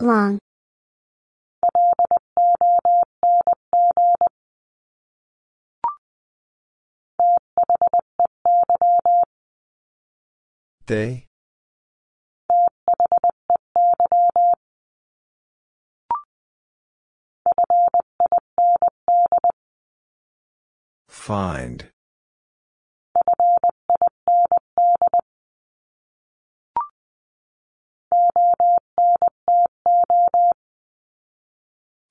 [0.00, 0.38] long
[10.86, 11.25] They?
[21.26, 21.84] Find.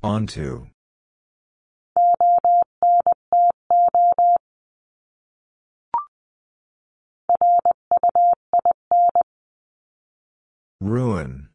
[0.03, 0.67] Onto.
[10.81, 11.47] Ruin.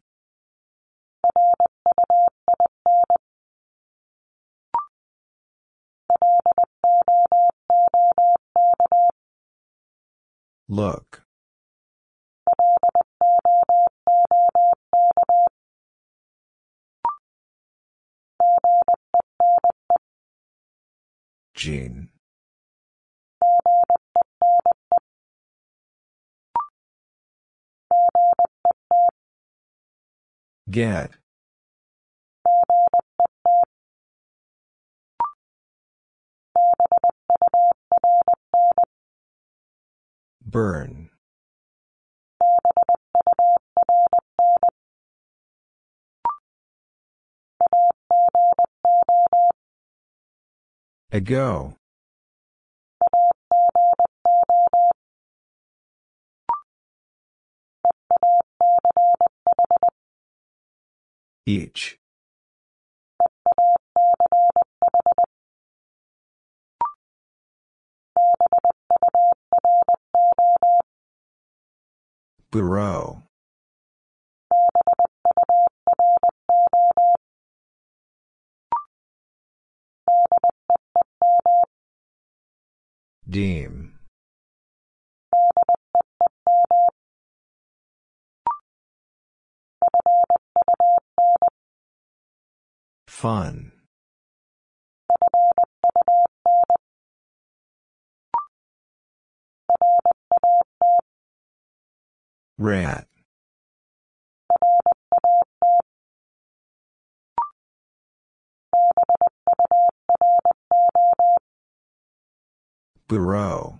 [10.71, 11.23] Look.
[21.53, 22.07] Gene.
[30.69, 31.11] Get.
[40.51, 41.09] Burn.
[51.11, 51.75] Ago.
[61.45, 61.97] Each.
[72.51, 73.23] Bureau.
[83.27, 83.93] Deem.
[93.07, 93.71] Fun.
[102.61, 103.07] Rat.
[113.07, 113.79] Bureau.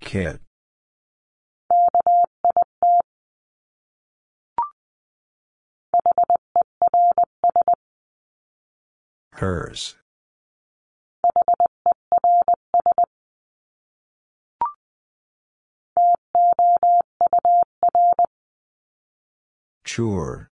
[0.00, 0.38] Kit.
[9.42, 9.96] Hers.
[19.84, 20.48] Chore.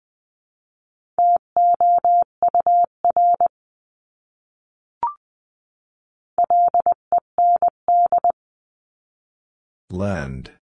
[9.91, 10.53] Lend.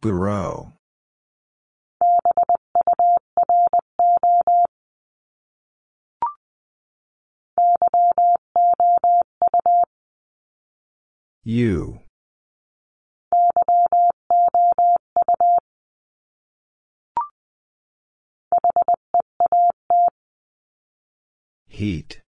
[0.00, 0.72] Bureau.
[11.44, 11.98] U
[21.66, 22.20] Heat.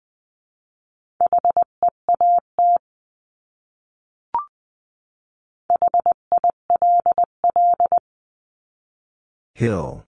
[9.60, 10.06] Hill.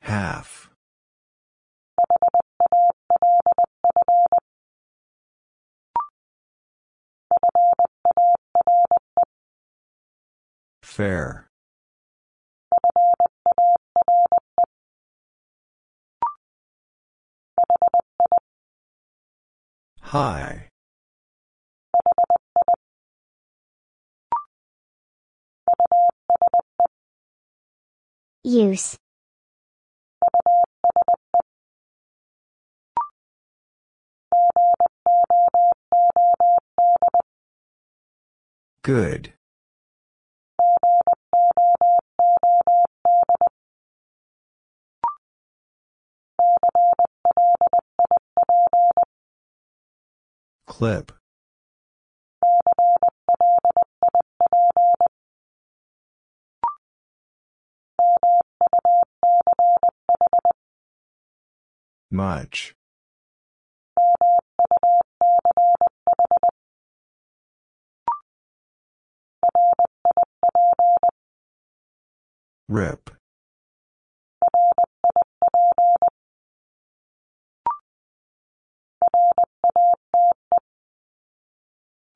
[0.00, 0.68] Half.
[10.82, 11.46] Fair.
[20.14, 20.68] High.
[28.44, 28.96] Use.
[38.82, 39.32] Good.
[50.76, 51.12] Clip.
[62.10, 62.74] Much.
[72.68, 73.10] Rip.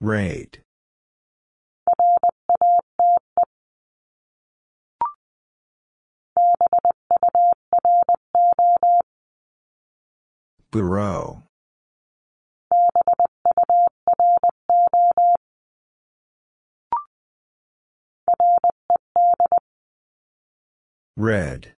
[0.00, 0.60] Rate.
[10.70, 11.42] Bureau.
[21.16, 21.74] Red.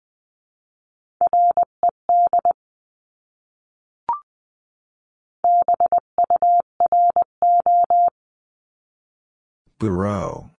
[9.81, 10.51] Bureau.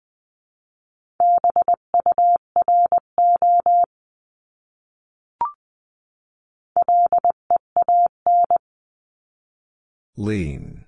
[10.17, 10.87] Lean.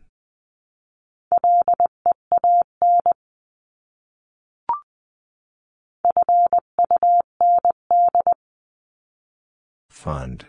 [9.89, 10.47] Fund.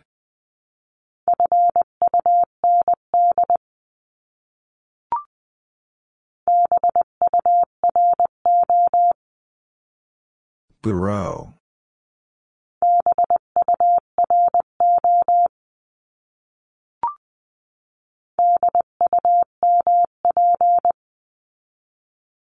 [10.81, 11.55] Bureau.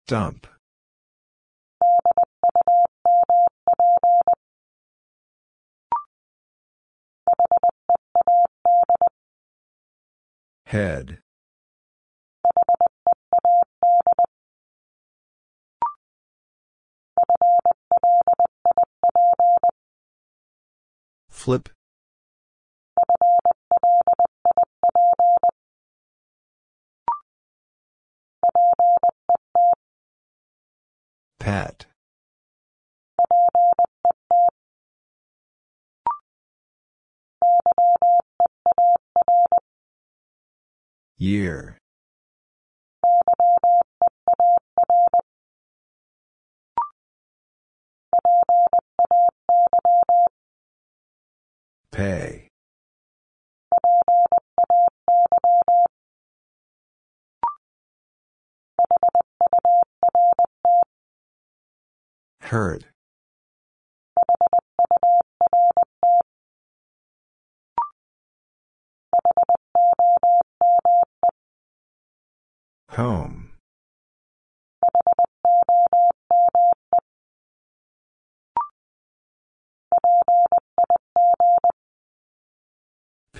[0.06, 0.46] Dump.
[10.66, 11.18] Head.
[21.28, 21.70] Flip.
[31.38, 31.86] Pat.
[41.16, 41.78] Year.
[51.90, 52.48] Pay.
[62.40, 62.86] Heard.
[72.90, 73.39] Home.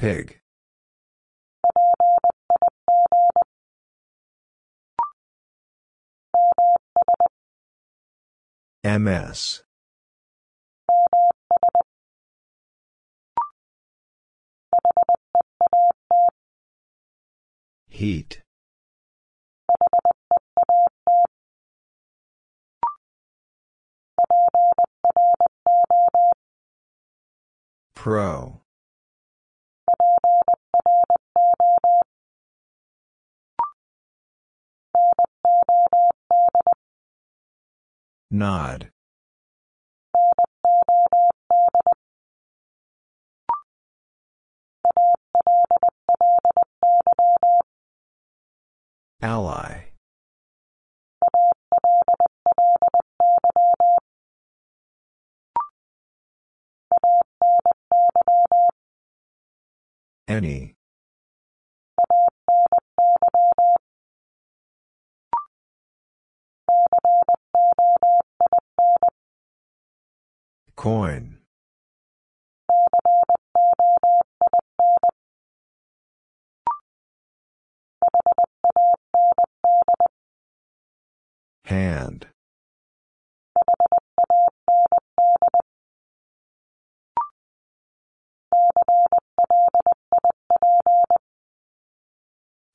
[0.01, 0.41] Pig.
[8.83, 9.63] MS.
[17.91, 18.41] Heat.
[27.95, 28.60] Pro.
[38.31, 38.91] Nod.
[49.23, 49.91] Ally.
[60.29, 60.77] Any.
[70.81, 71.37] Coin.
[81.67, 82.29] Hand.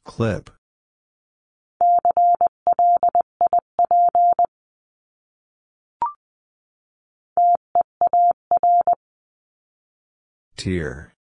[0.06, 0.55] Clip.
[10.66, 11.14] Tier.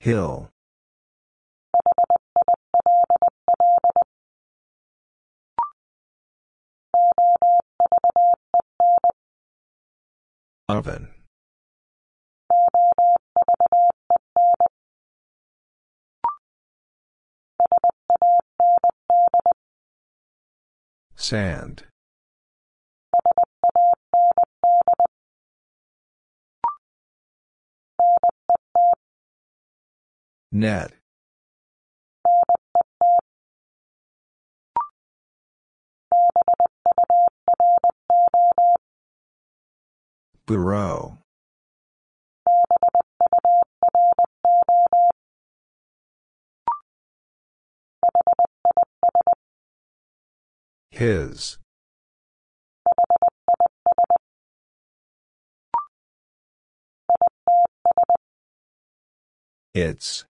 [0.00, 0.48] Hill.
[10.70, 11.10] Oven.
[21.22, 21.84] Sand.
[30.50, 30.92] Net.
[40.44, 41.18] Bureau.
[51.02, 51.58] His.
[59.74, 60.24] Its.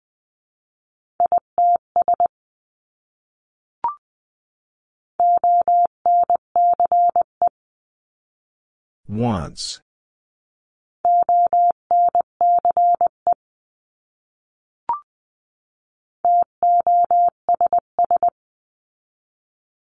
[9.09, 9.81] Once.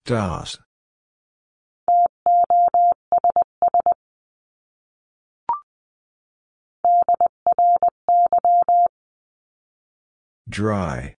[0.04, 0.65] Das.
[10.48, 11.16] Dry.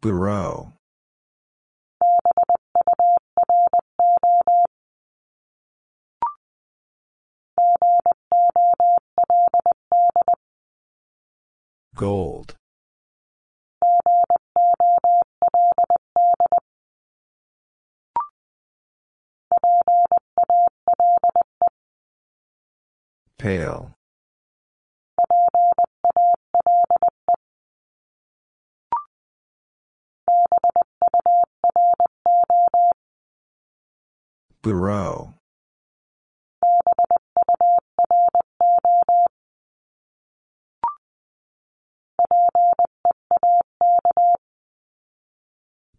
[0.00, 0.72] Bureau.
[11.96, 12.57] Gold.
[23.38, 23.94] Pale.
[34.60, 35.34] Bureau.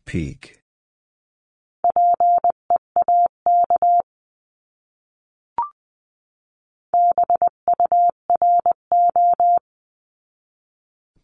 [0.05, 0.58] Peak.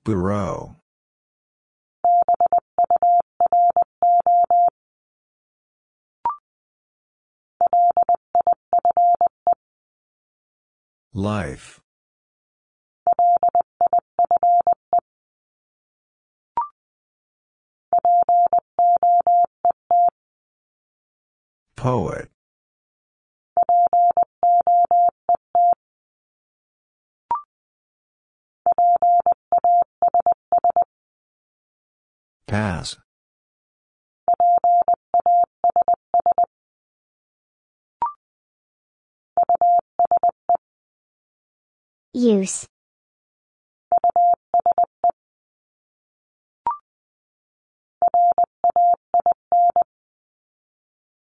[0.04, 0.76] Bureau.
[11.14, 11.82] Life.
[21.76, 22.35] Poet.
[32.48, 32.96] Pass.
[42.14, 42.66] Use.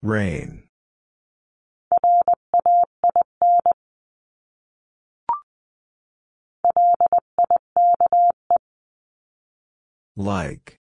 [0.03, 0.67] Rain.
[10.15, 10.79] Like.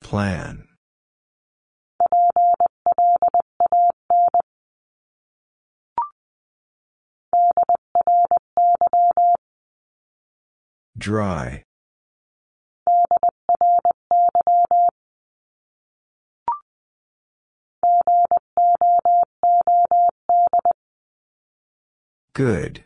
[0.00, 0.66] Plan.
[10.96, 11.64] Dry.
[22.34, 22.84] Good.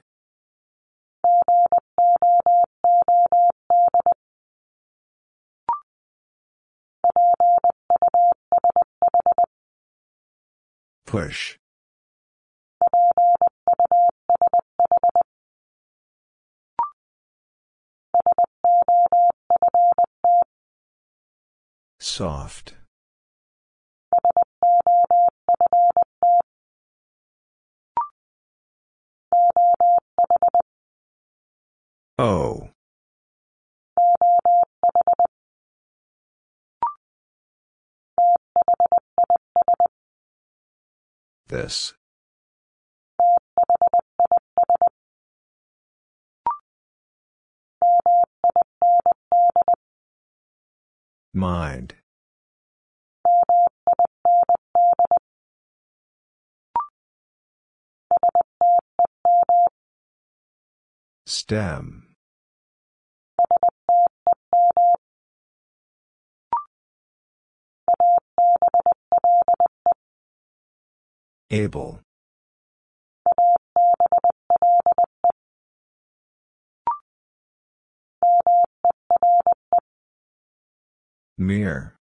[11.05, 11.59] Push.
[22.01, 22.75] Soft.
[32.19, 32.71] Oh.
[41.49, 41.95] This.
[51.35, 52.02] Mind.
[61.33, 62.15] Stem.
[71.51, 72.01] Able.
[81.39, 81.97] Mere.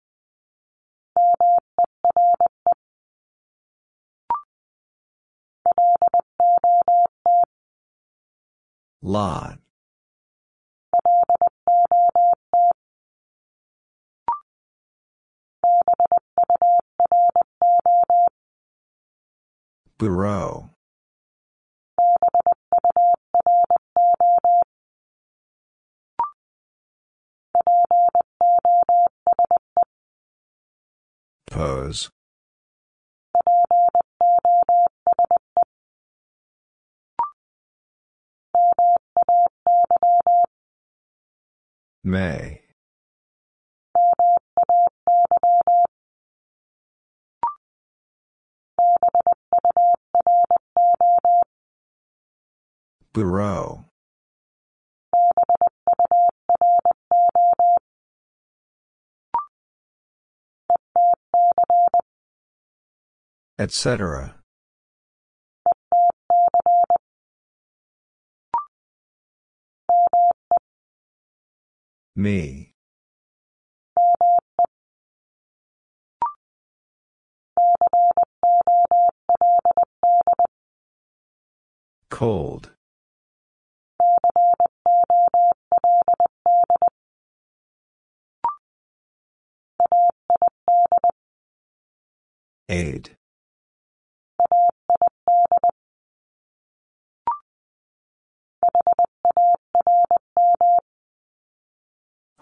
[9.08, 9.60] Lot.
[19.98, 20.72] Bureau.
[31.50, 32.10] Pose.
[42.04, 42.62] May.
[53.14, 53.84] Bureau.
[63.60, 64.37] Etc.
[72.20, 72.74] Me.
[82.10, 82.72] Cold.
[92.68, 93.17] Aid.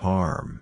[0.06, 0.62] Harm.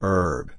[0.00, 0.52] Herb.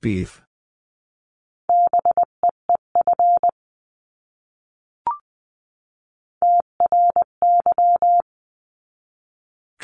[0.00, 0.40] Beef.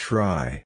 [0.09, 0.63] Try.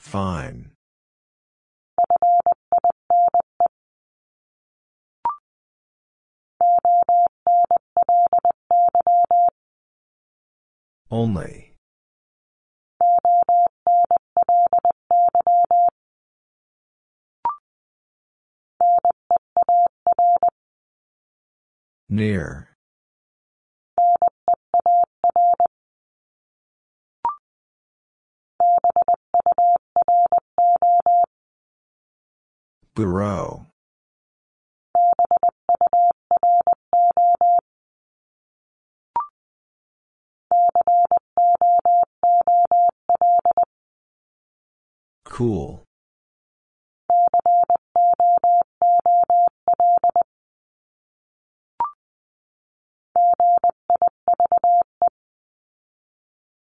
[0.00, 0.72] Fine.
[11.12, 11.68] Only.
[22.10, 22.68] Near.
[32.94, 33.66] Bureau.
[45.24, 45.84] Cool.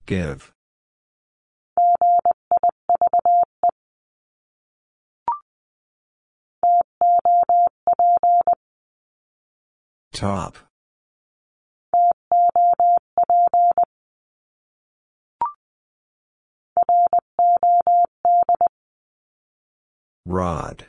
[0.06, 0.52] Give.
[10.12, 10.56] Top.
[20.26, 20.86] Rod.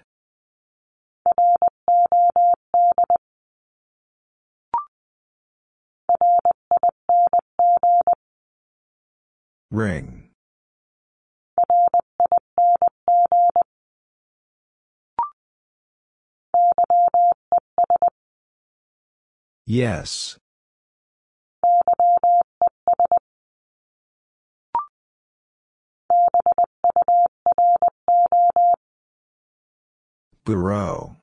[9.73, 10.29] Ring.
[19.65, 20.37] Yes.
[30.45, 31.22] Bureau.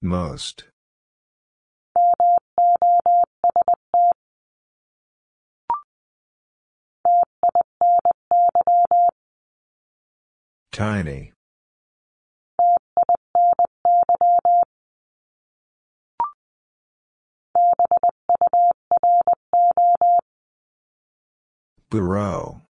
[0.00, 0.64] Most.
[10.70, 11.32] Tiny.
[21.90, 22.67] Bureau.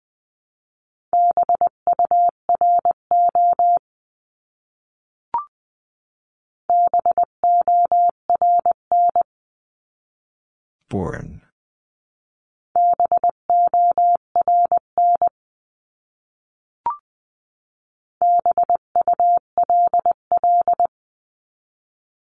[10.91, 11.41] Born.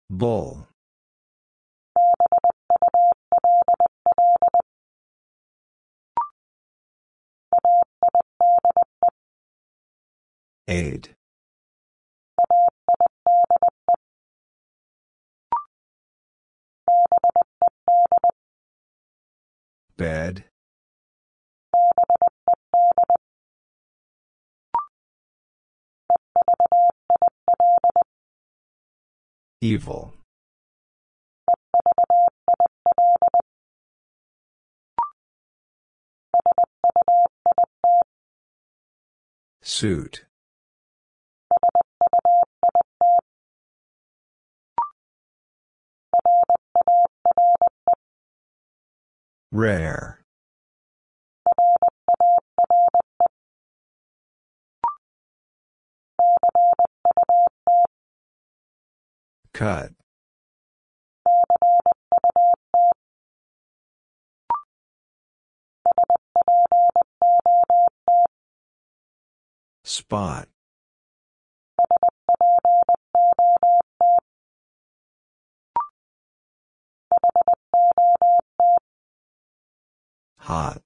[0.10, 0.68] Bull.
[10.68, 11.17] Aid.
[19.98, 20.44] Bed.
[29.60, 30.14] Evil.
[39.64, 40.26] Suit.
[49.58, 50.22] Rare.
[59.52, 59.94] Cut.
[69.84, 70.48] Spot.
[80.48, 80.82] Hot.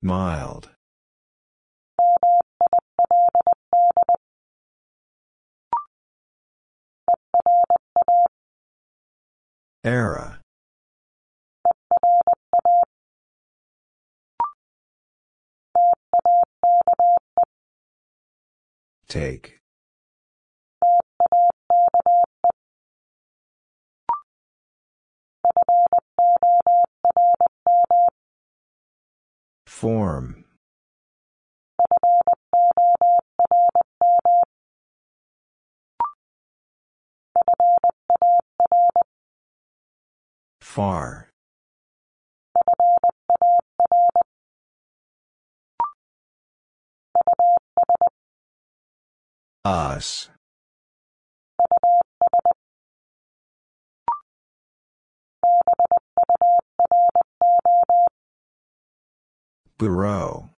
[0.00, 0.70] Mild.
[9.82, 10.38] Era.
[19.08, 19.58] Take.
[29.66, 30.44] Form.
[40.60, 41.30] Far.
[49.64, 50.28] Us.
[59.78, 60.50] Bureau.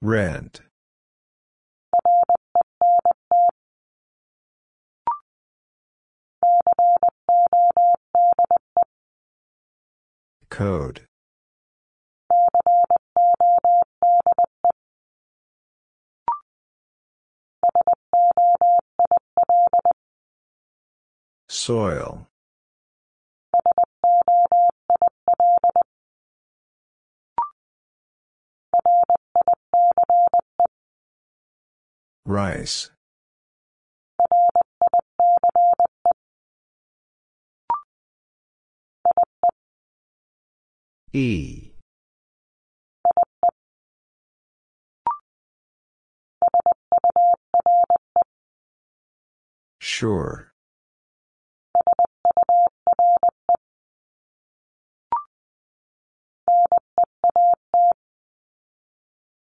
[0.00, 0.60] Rent.
[10.48, 11.02] Code.
[21.48, 22.28] Soil.
[32.26, 32.90] Rice.
[41.14, 41.72] E.
[49.80, 50.47] Sure.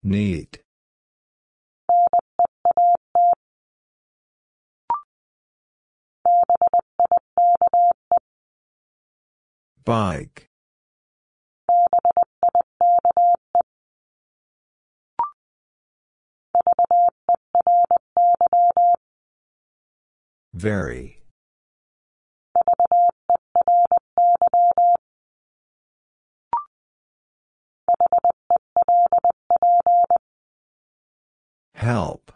[0.03, 0.59] Neat.
[9.85, 10.49] Bike.
[20.53, 21.21] Very.
[31.81, 32.31] Help.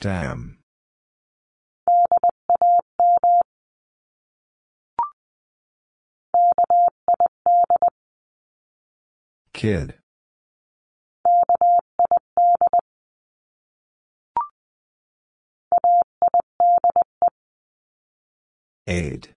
[0.00, 0.56] Dam.
[9.52, 9.98] Kid.
[18.86, 19.33] Eight.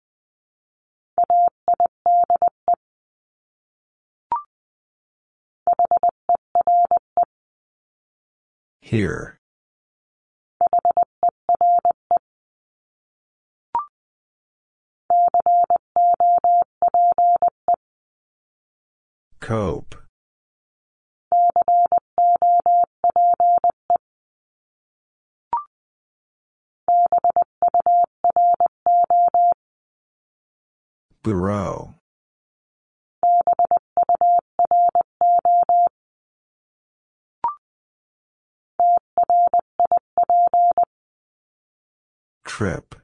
[8.80, 9.38] Here.
[19.40, 19.94] Cope.
[31.22, 31.93] Bureau.
[42.54, 42.94] Trip.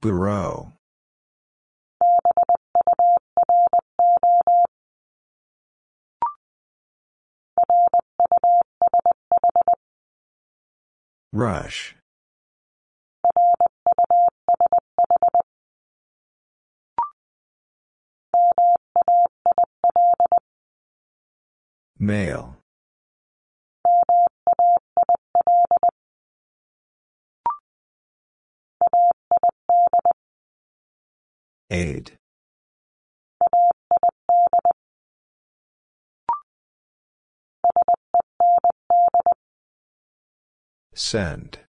[0.00, 0.72] Bureau.
[11.34, 11.94] Rush.
[21.98, 22.56] Mail.
[31.70, 32.12] Eight.
[40.94, 41.65] Send.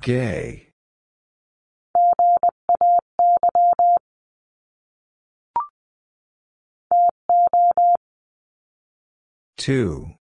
[0.00, 0.68] Gay.
[9.58, 10.14] Two.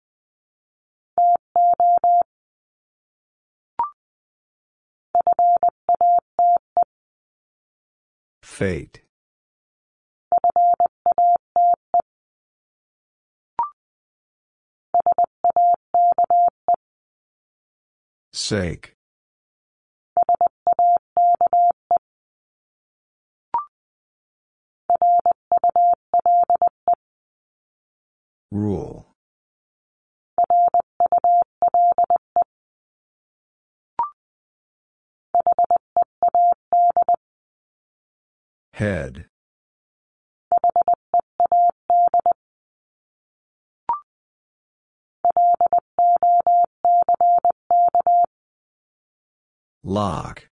[8.41, 9.01] Fate.
[18.33, 18.96] Sake.
[28.51, 29.05] Rule.
[38.73, 39.25] Head.
[49.83, 50.46] Lock.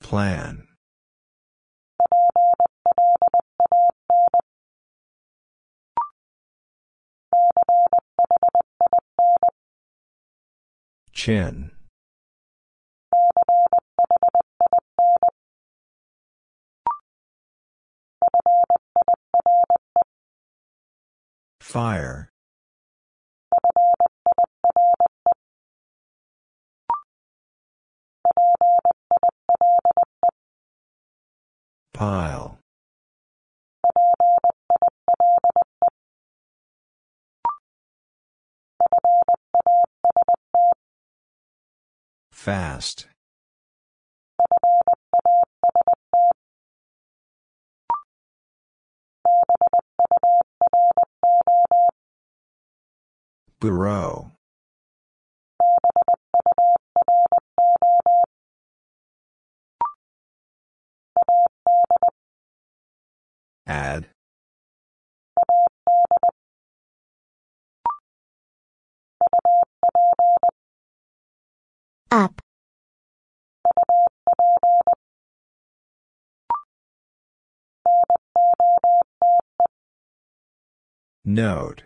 [0.00, 0.66] Plan.
[11.12, 11.72] Chin.
[21.60, 22.27] Fire.
[31.98, 32.56] Pile.
[42.30, 43.08] Fast.
[53.58, 54.37] Bureau.
[63.68, 64.06] Add.
[72.10, 72.40] Up.
[81.26, 81.82] Note.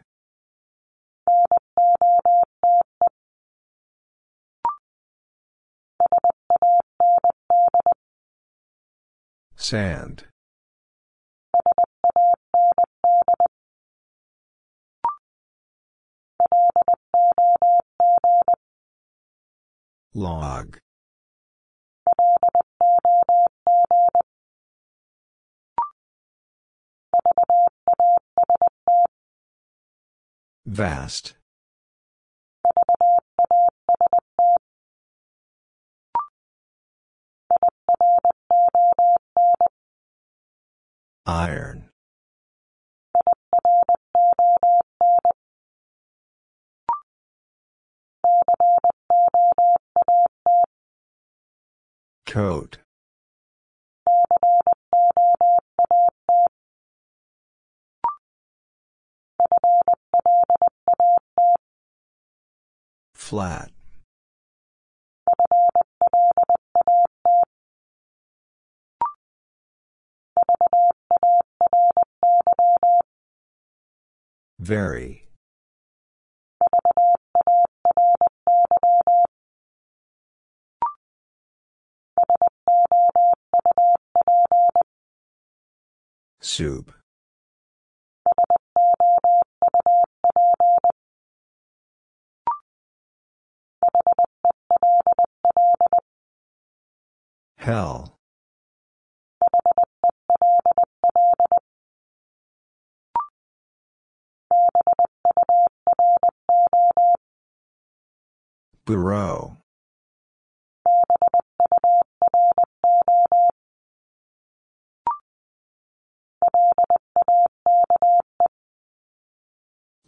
[9.57, 10.25] Sand.
[20.15, 20.79] Log.
[30.67, 31.35] Vast.
[41.27, 41.92] Iron.
[52.27, 52.79] Coat.
[63.15, 63.71] Flat.
[74.59, 75.22] Very.
[86.45, 86.93] Soup.
[97.59, 98.19] Hell.
[108.85, 109.62] Bureau.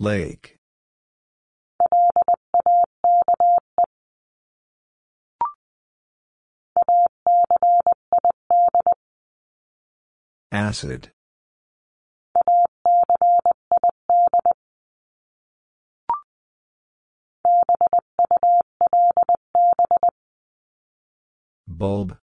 [0.05, 0.59] Lake.
[10.52, 11.10] Acid.
[21.66, 22.18] Bulb.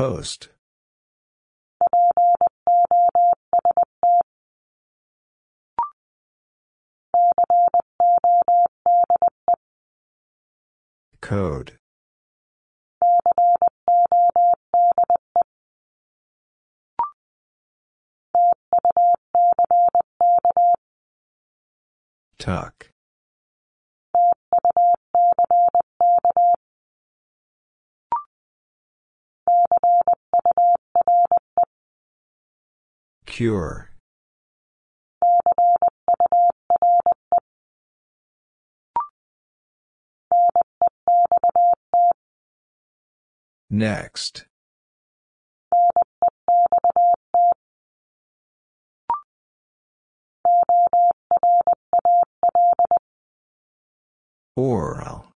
[0.00, 0.48] Post.
[11.20, 11.76] Code.
[22.38, 22.89] Tuck.
[33.40, 33.88] Cure.
[43.70, 44.44] Next.
[54.54, 55.30] Oral.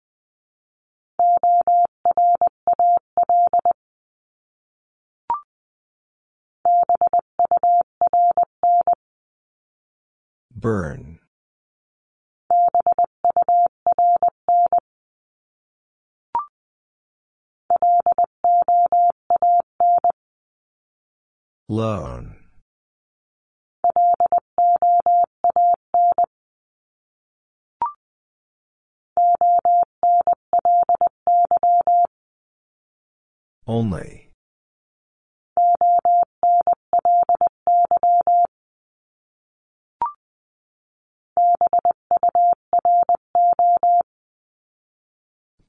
[10.56, 11.20] Burn.
[21.68, 22.36] Loan.
[33.66, 34.23] Only.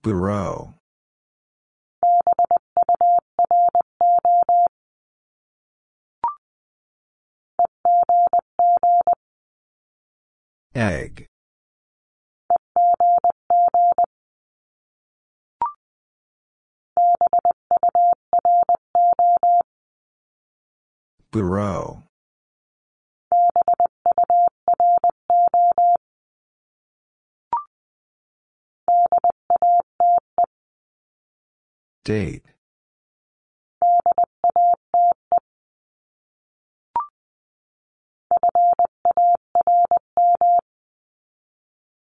[0.05, 0.75] Bureau.
[10.75, 11.27] Egg.
[21.31, 22.04] Bureau.
[32.05, 32.43] Date.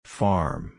[0.05, 0.73] Farm.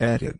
[0.00, 0.38] Edit.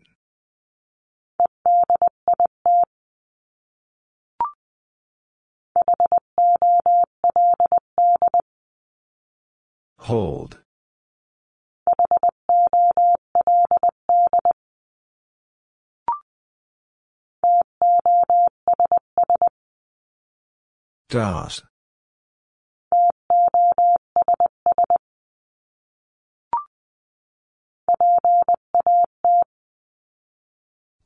[10.09, 10.57] Hold.
[21.09, 21.61] DOS.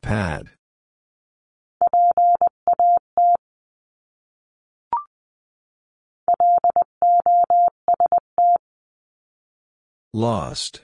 [0.02, 0.52] Pad.
[10.16, 10.82] Lost.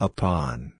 [0.00, 0.72] Upon.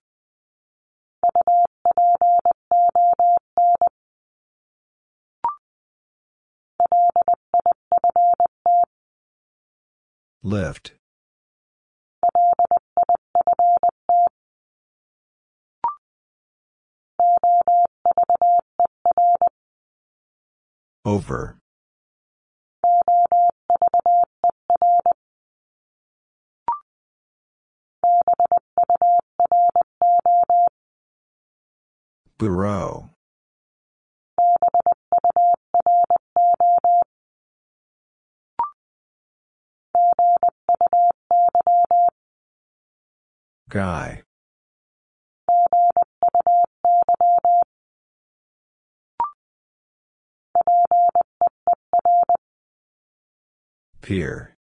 [10.43, 10.98] Lift.
[21.05, 21.57] Over.
[32.37, 33.09] Bureau.
[43.69, 44.23] Guy.
[54.01, 54.55] Peer.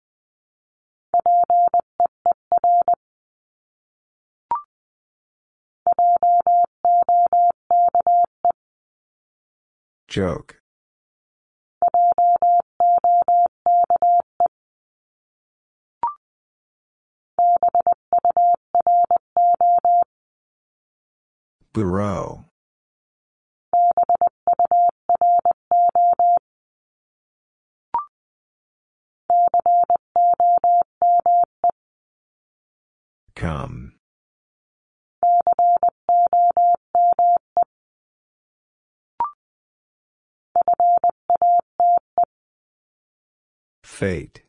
[10.08, 10.62] Joke.
[21.74, 22.46] Bureau.
[33.36, 33.96] Come.
[43.84, 44.44] Fate.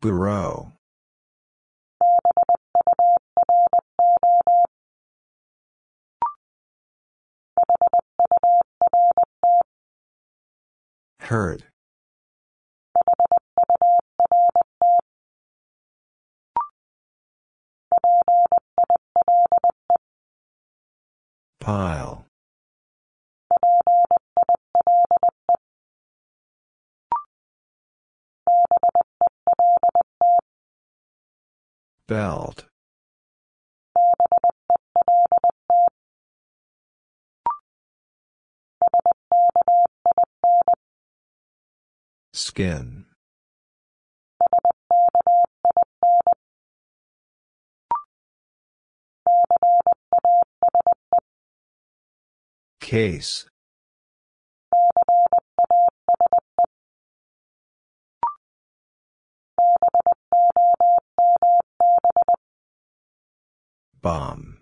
[0.00, 0.75] Bureau.
[11.26, 11.64] Heard.
[21.58, 22.24] Pile.
[32.06, 32.66] Belt.
[42.36, 43.06] Skin.
[52.78, 53.46] Case.
[64.02, 64.60] Bomb.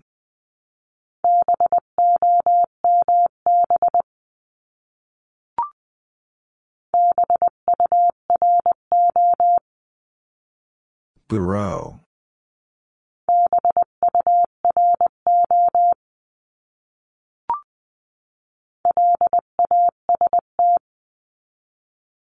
[11.27, 11.99] Bureau.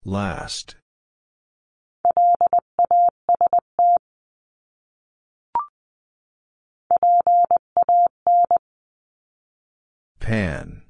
[0.04, 0.76] Last.
[10.20, 10.81] Pan.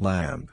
[0.00, 0.48] Lamp.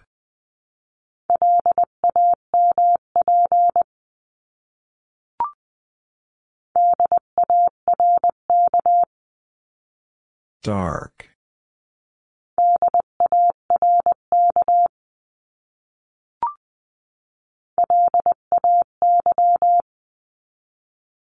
[10.63, 11.29] Dark.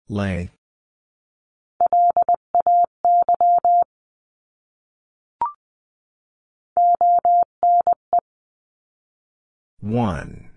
[0.08, 0.50] Lay.
[9.84, 10.48] One.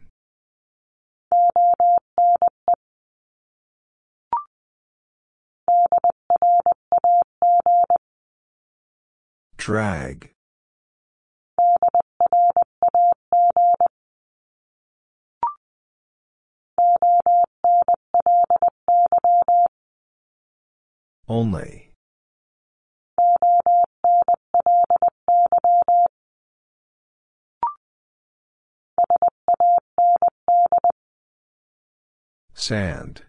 [9.57, 10.31] Drag.
[21.27, 21.86] Only.
[32.59, 33.21] Sand.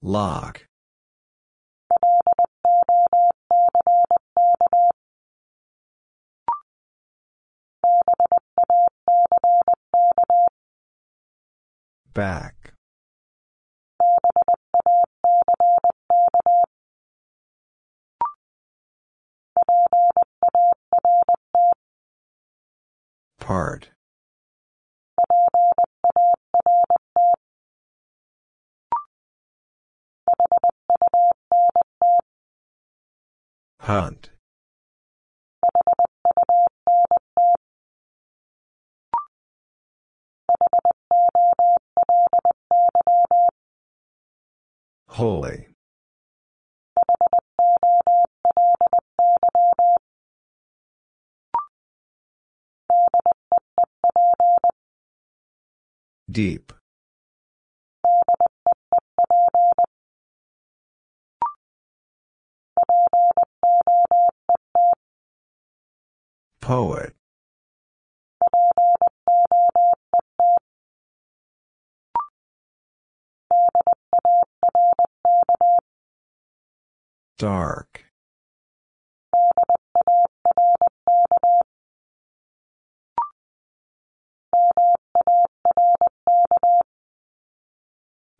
[0.00, 0.66] Lock.
[12.14, 12.61] Back.
[23.38, 23.90] Part.
[33.80, 34.30] Hunt.
[45.08, 45.71] Holy.
[56.32, 56.72] Deep.
[66.62, 67.12] Poet.
[77.36, 78.06] Dark.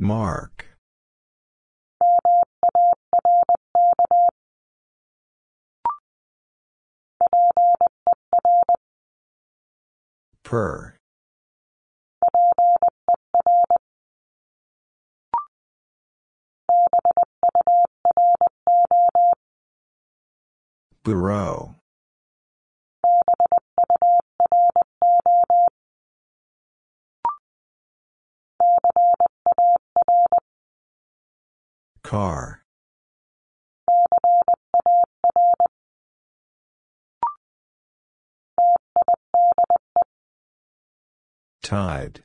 [0.03, 0.67] Mark.
[10.43, 10.97] Per.
[21.05, 21.77] Bureau.
[32.13, 32.61] Car.
[41.63, 42.23] Tide.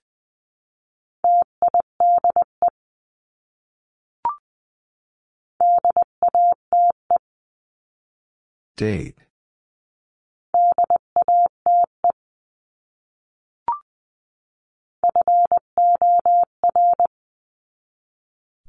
[8.75, 9.15] Date.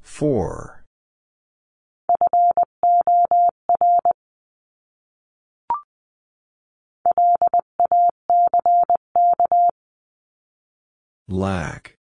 [0.01, 0.78] Four.
[11.31, 11.99] Lack.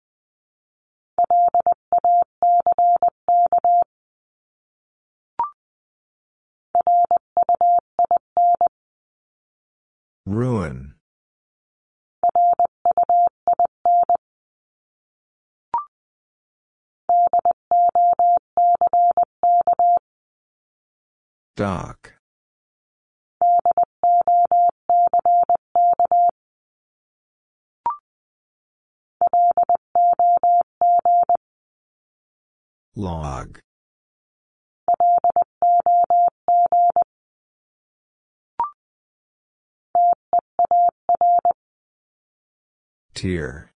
[10.26, 10.96] Ruin.
[21.58, 22.17] Dock.
[32.98, 33.60] Log.
[43.14, 43.70] Tier.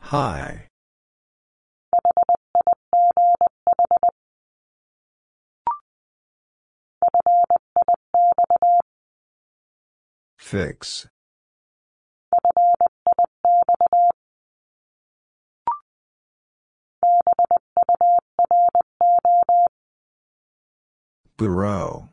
[0.00, 0.68] High.
[10.52, 11.08] Fix.
[21.38, 22.10] Bureau.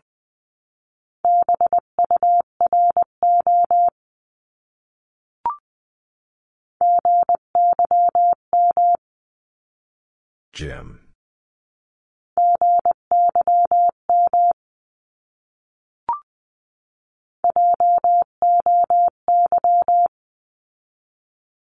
[10.53, 11.09] Jim.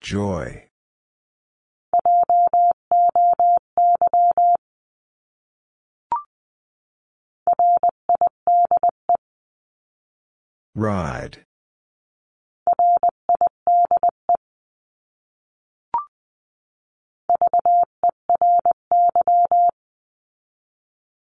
[0.02, 0.70] Joy.
[10.76, 11.44] Ride.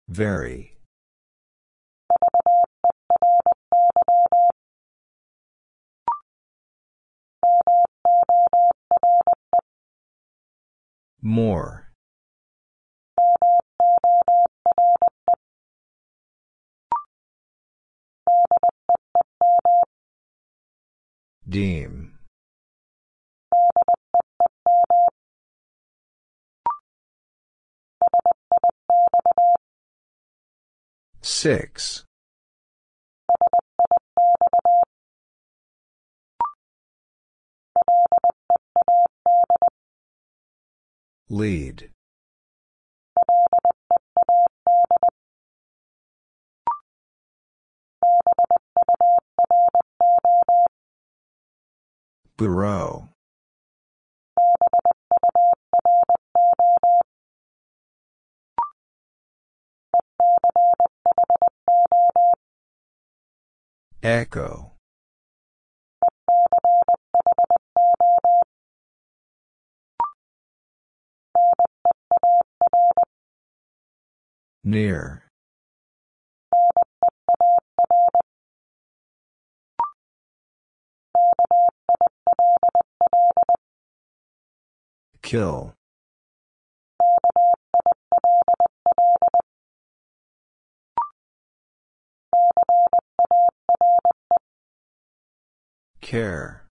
[0.08, 0.77] Very.
[11.22, 11.92] More.
[21.48, 22.18] Deem.
[31.22, 32.04] Six.
[41.30, 41.90] Lead.
[52.38, 53.10] Bureau.
[64.04, 64.77] Echo.
[74.68, 75.24] Near.
[85.22, 85.74] Kill.
[96.02, 96.68] Care.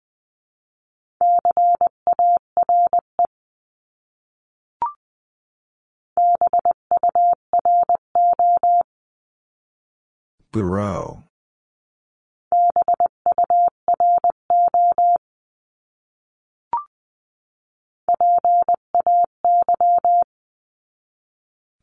[10.57, 11.23] Bureau.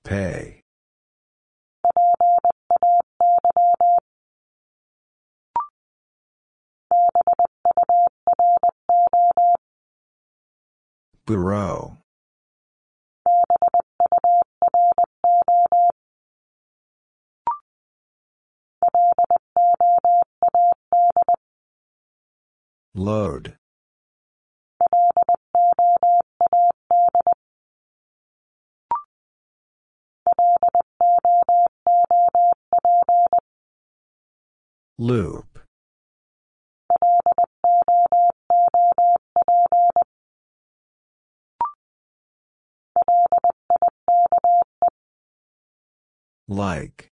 [0.04, 0.62] Pay.
[11.28, 11.98] Bureau.
[22.96, 23.58] Load.
[35.00, 35.60] Loop.
[46.48, 47.13] Like.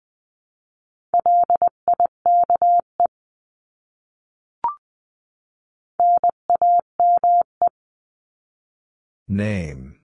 [9.27, 9.99] Name.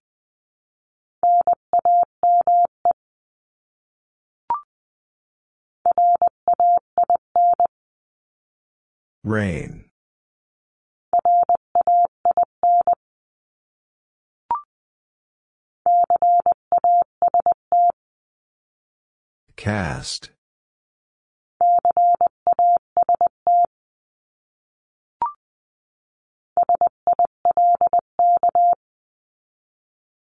[9.23, 9.85] Rain.
[19.55, 20.31] Cast.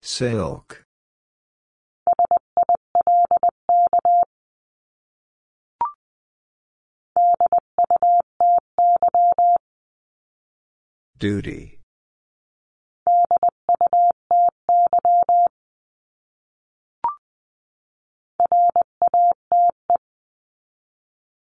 [0.04, 0.84] Silk.
[11.20, 11.80] Duty.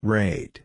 [0.02, 0.64] Rate.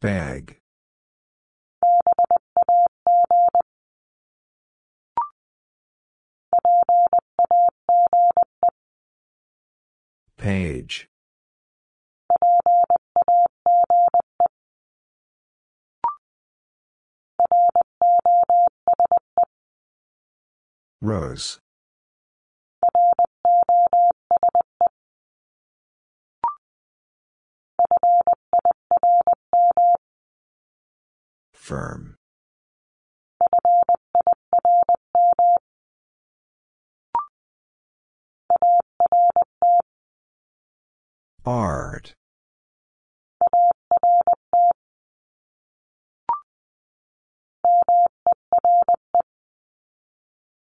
[0.00, 0.58] Bag.
[10.36, 11.08] Page.
[21.00, 21.58] Rose.
[31.52, 32.16] Firm.
[41.44, 42.14] Art.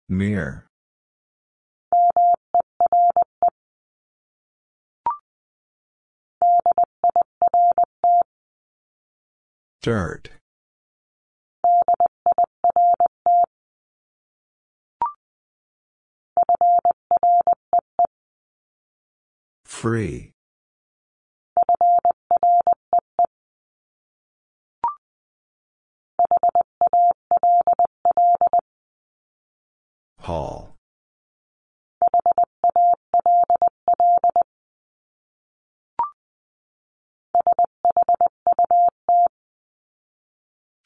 [0.09, 0.66] Mirror.
[9.87, 10.31] Dirt.
[19.63, 20.33] Free.
[30.19, 30.76] Hall.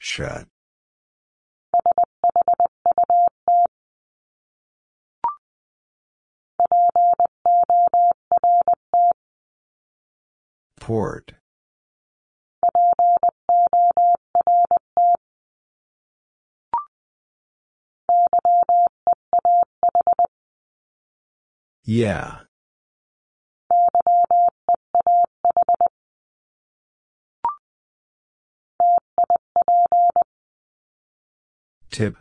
[0.03, 0.48] Shut.
[10.80, 11.34] Port.
[21.84, 22.40] Yeah.
[31.92, 32.16] Tip.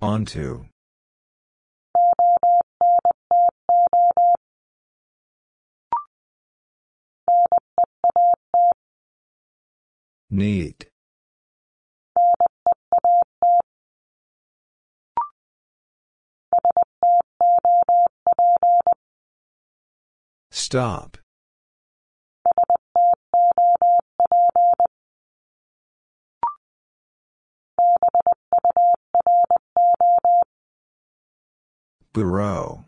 [0.00, 0.66] Onto.
[10.30, 10.93] Need.
[20.50, 21.18] Stop.
[32.12, 32.84] Bureau.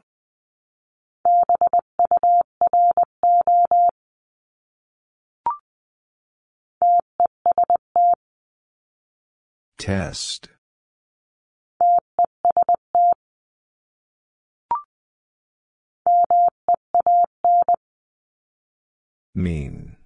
[9.78, 10.48] Test.
[19.37, 19.97] Mean.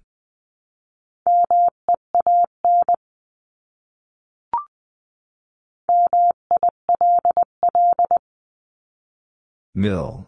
[9.73, 10.27] Mill.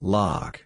[0.00, 0.64] Lock.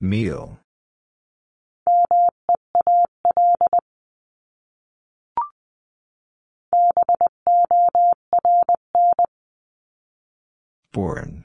[0.00, 0.60] Meal.
[10.92, 11.44] Born.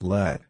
[0.00, 0.45] Let.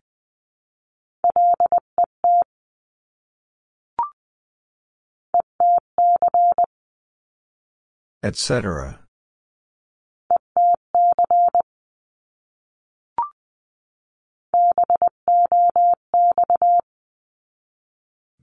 [8.22, 8.98] Etc.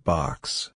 [0.04, 0.72] Box.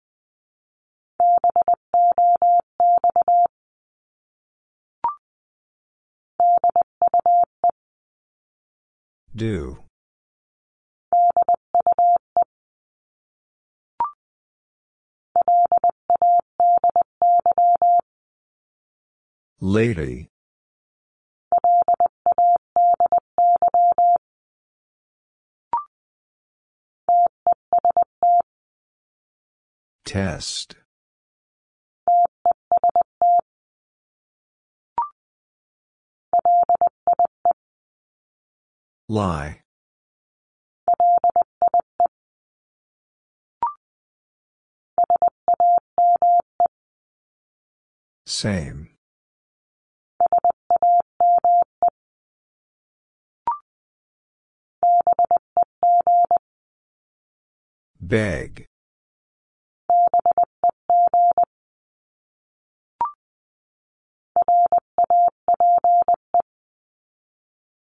[9.35, 9.86] Do.
[19.59, 20.29] Lady.
[30.05, 30.75] Test.
[39.09, 39.63] Lie.
[48.25, 48.96] Same.
[57.99, 58.65] Beg.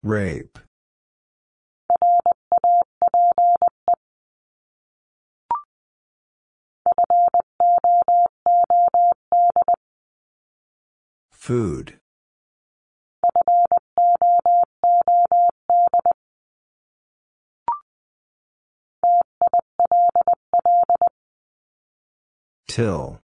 [0.02, 0.58] Rape.
[11.30, 12.01] Food.
[22.68, 23.18] Till.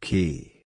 [0.00, 0.62] Key.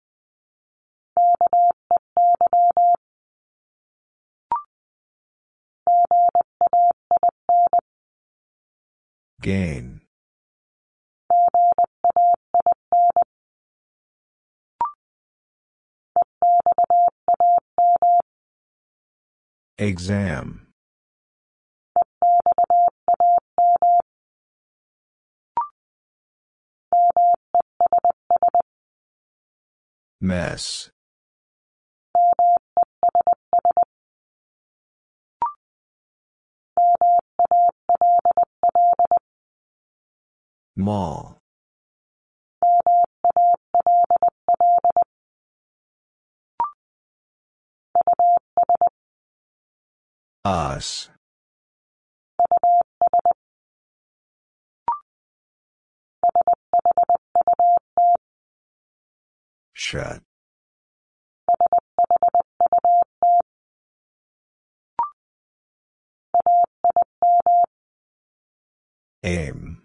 [9.41, 9.98] Gain.
[19.79, 20.67] Exam.
[30.21, 30.91] Mess.
[40.77, 41.39] Mall.
[50.49, 51.11] Us.
[59.75, 60.23] Shut.
[69.23, 69.83] Aim.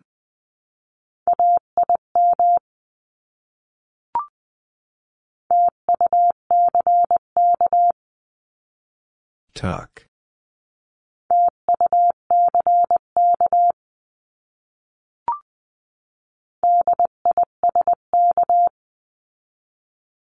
[9.53, 10.07] Tuck.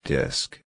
[0.04, 0.60] Disk.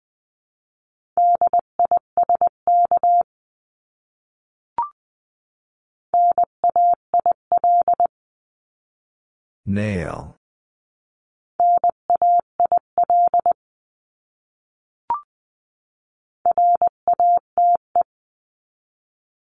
[9.65, 10.35] Nail.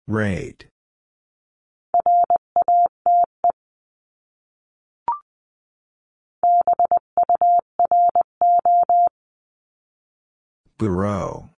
[0.07, 0.66] Rate.
[10.78, 11.50] Bureau.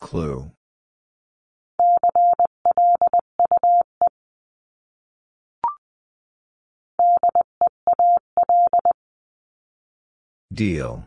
[0.00, 0.50] Clue.
[10.52, 11.06] Deal.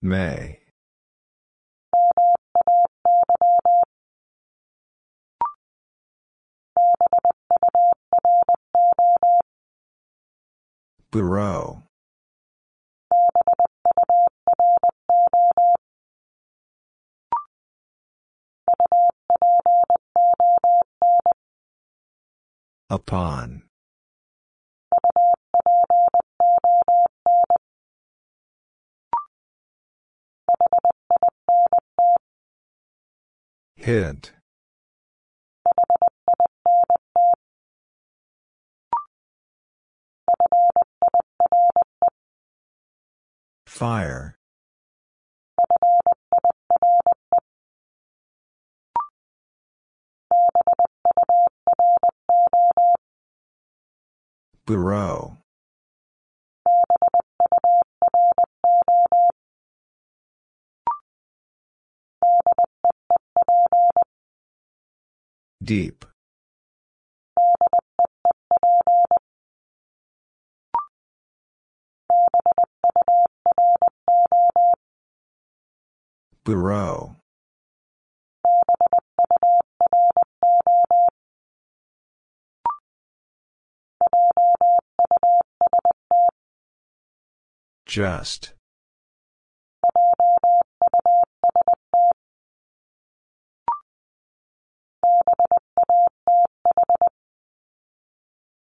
[0.00, 0.60] May.
[11.10, 11.82] Bureau.
[22.90, 23.67] Upon.
[33.76, 34.32] Hint.
[43.66, 44.36] Fire.
[54.66, 55.38] Bureau.
[65.62, 66.04] Deep.
[76.44, 77.16] Bureau.
[87.84, 88.57] Just.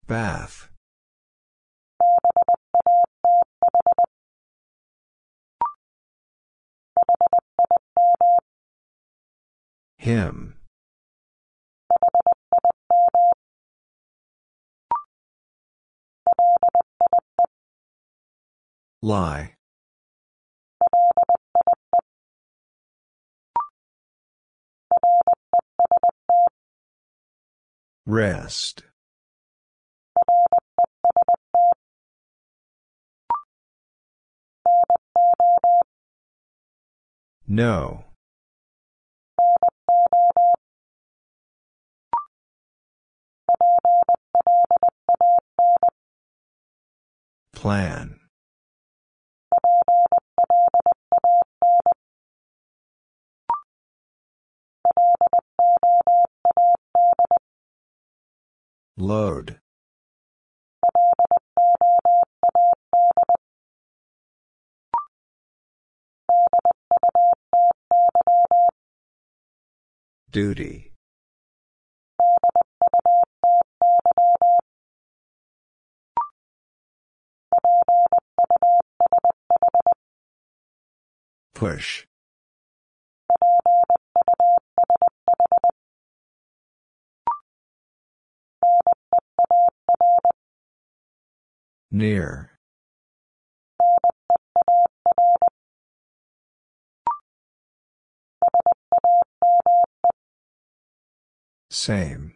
[0.06, 0.68] Bath.
[9.98, 10.54] Him.
[19.02, 19.55] Lie.
[28.06, 28.84] Rest.
[37.48, 38.04] No.
[47.52, 48.20] Plan.
[58.98, 59.58] Load.
[70.30, 70.92] Duty.
[81.54, 82.06] Push.
[91.90, 92.50] Near.
[101.70, 102.34] Same.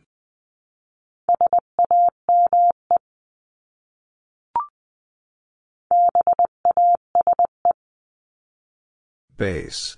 [9.37, 9.97] Base.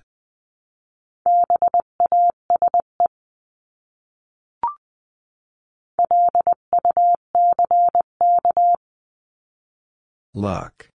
[10.34, 10.88] Luck.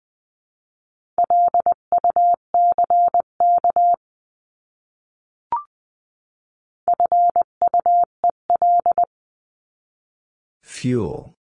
[10.61, 11.33] Fuel.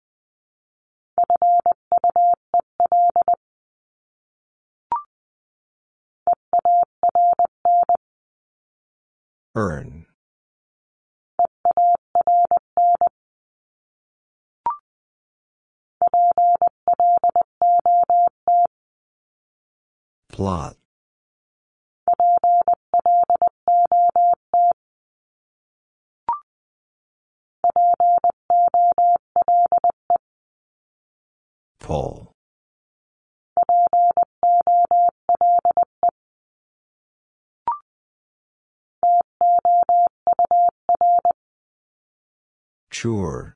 [9.56, 10.08] Earn.
[20.34, 20.76] Plot.
[31.80, 32.32] Pull.
[42.90, 43.54] Chore.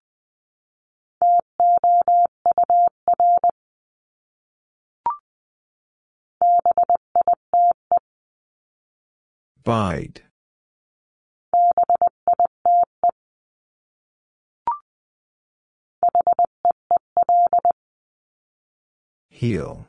[9.67, 10.21] Bite.
[19.29, 19.85] Heal.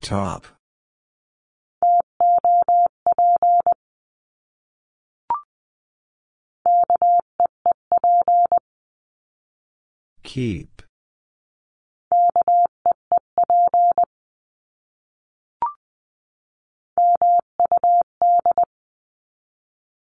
[0.00, 0.46] Top.
[10.32, 10.80] Keep.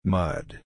[0.03, 0.59] Mud.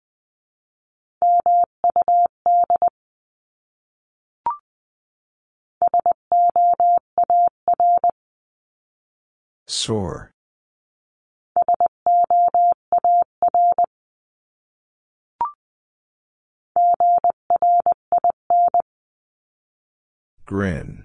[9.65, 10.33] Sore.
[20.47, 21.03] Grin.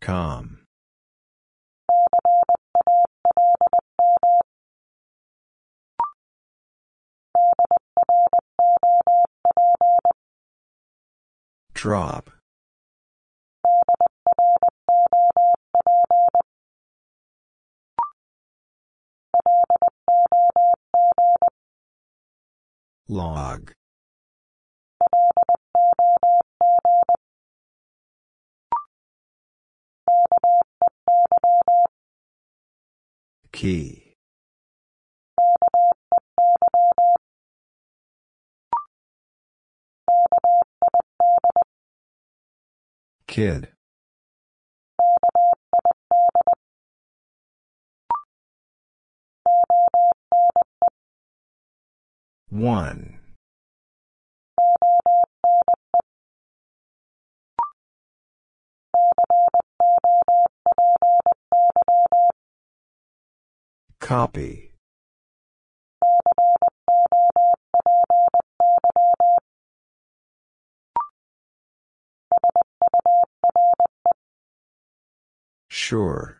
[0.00, 0.60] Calm.
[11.74, 12.37] Drop.
[23.10, 23.72] Log.
[33.50, 34.14] Key.
[43.26, 43.68] Kid.
[52.50, 53.18] One.
[64.00, 64.72] Copy.
[75.68, 76.37] Sure.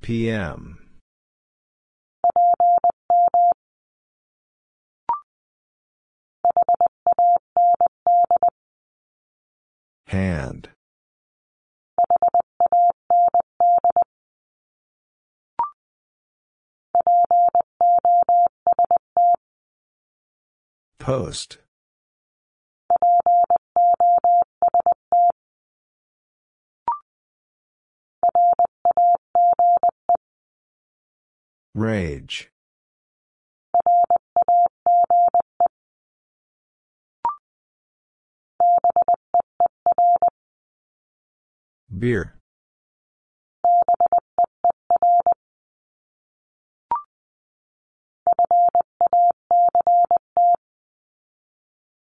[0.00, 0.78] PM.
[10.06, 10.70] Hand.
[20.98, 21.58] Post.
[31.74, 32.50] Rage.
[41.98, 42.34] Beer.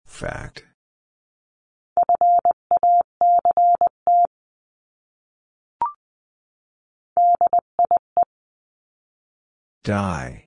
[0.06, 0.66] Fact.
[9.84, 10.46] Die.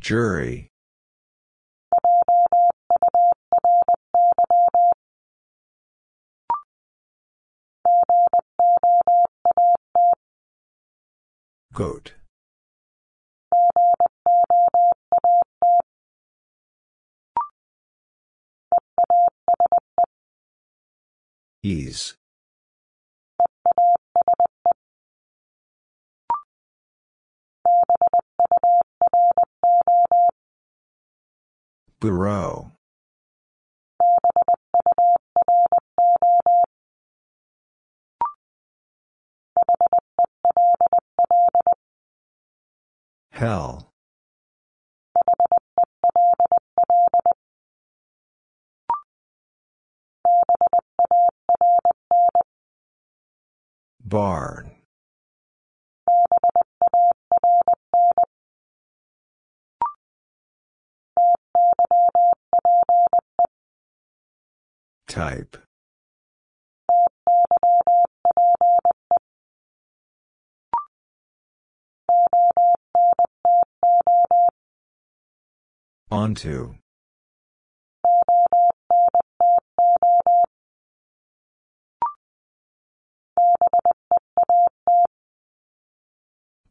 [0.00, 0.68] Jury.
[11.72, 12.15] Goat.
[21.66, 22.14] Ease.
[31.98, 32.70] Bureau.
[43.32, 43.92] Hell.
[54.08, 54.70] Barn.
[65.08, 65.56] Type.
[76.12, 76.76] Onto.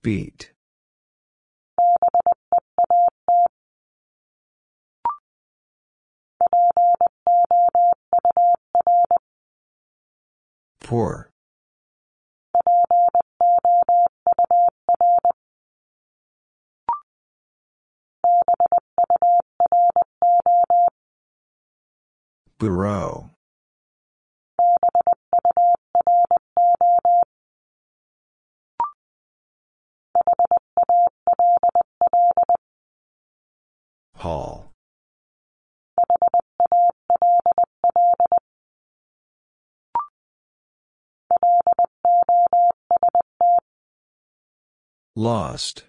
[0.06, 0.52] Beat.
[10.80, 11.32] Poor.
[22.60, 23.35] Bureau.
[34.26, 34.72] Hall.
[45.16, 45.84] Lost.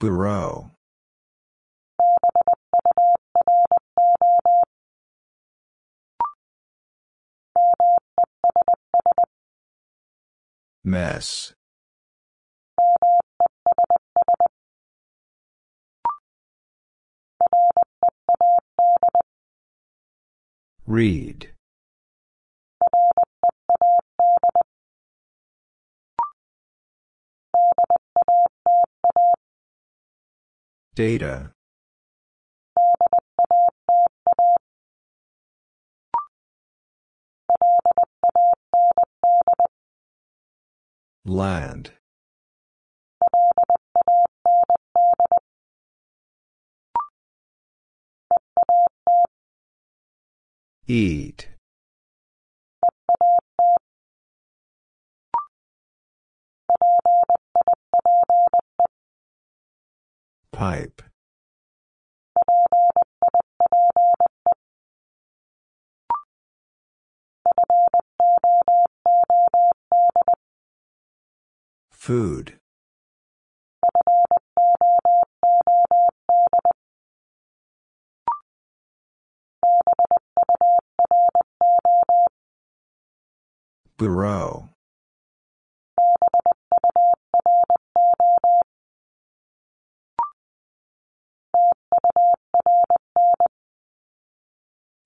[0.00, 0.73] Bureau.
[10.84, 11.54] Mess.
[20.86, 21.54] Read.
[30.94, 31.53] Data.
[41.26, 41.92] Land.
[50.86, 51.48] Eat.
[60.52, 61.02] Pipe.
[72.04, 72.58] Food.
[83.96, 84.68] Bureau.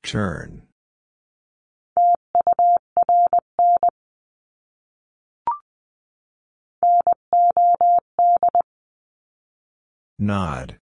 [0.02, 0.67] Turn.
[10.18, 10.78] Nod.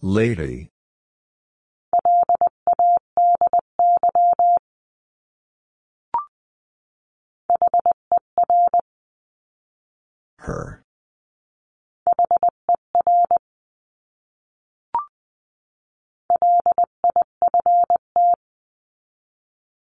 [0.00, 0.70] Lady.
[10.38, 10.81] Her.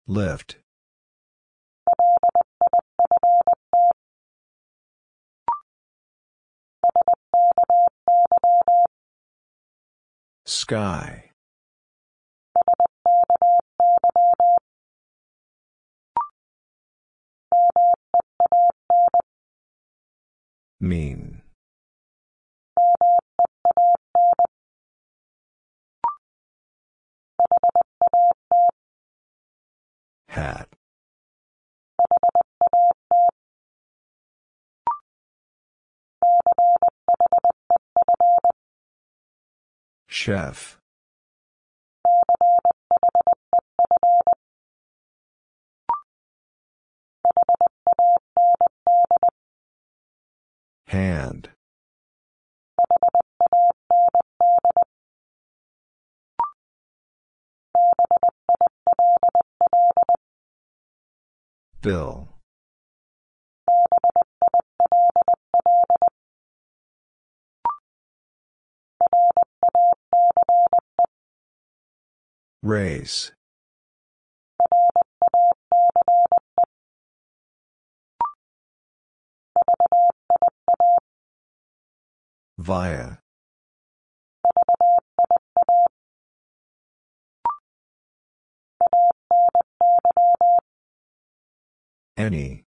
[0.08, 0.58] Lift.
[10.44, 11.30] Sky.
[20.78, 21.42] Mean.
[30.36, 30.68] Hat.
[40.06, 40.78] Chef.
[50.88, 51.55] Hand.
[61.86, 62.26] Bill.
[72.64, 73.30] Race.
[82.58, 83.18] Via.
[92.16, 92.64] Any.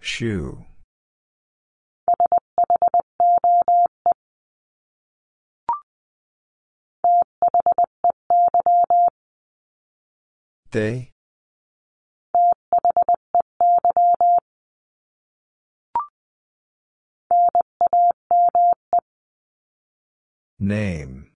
[0.00, 0.64] Shoe.
[10.72, 11.13] They?
[20.58, 21.30] Name.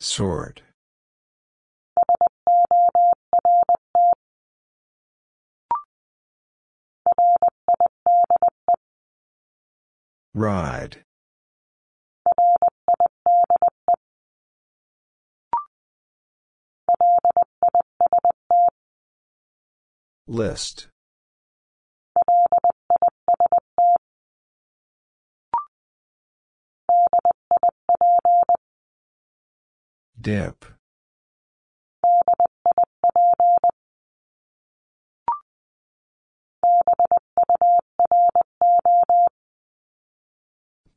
[0.00, 0.62] Sort.
[10.34, 11.04] Ride.
[20.30, 20.88] List.
[30.20, 30.66] Dip.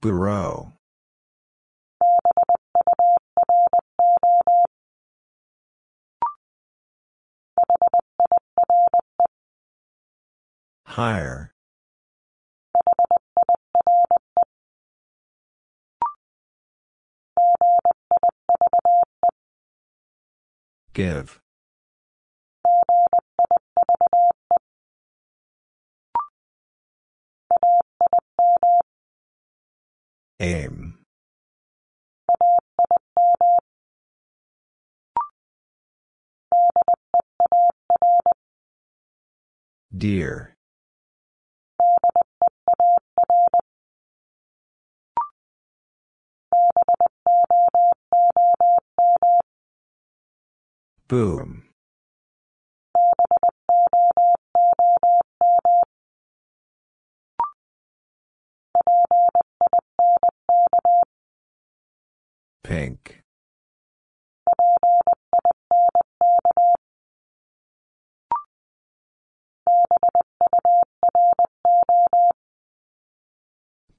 [0.02, 0.74] Bureau.
[10.92, 11.54] Higher.
[20.94, 21.40] Give.
[30.42, 30.98] Aim.
[39.98, 40.51] Dear.
[51.08, 51.64] Boom.
[62.64, 63.22] Pink.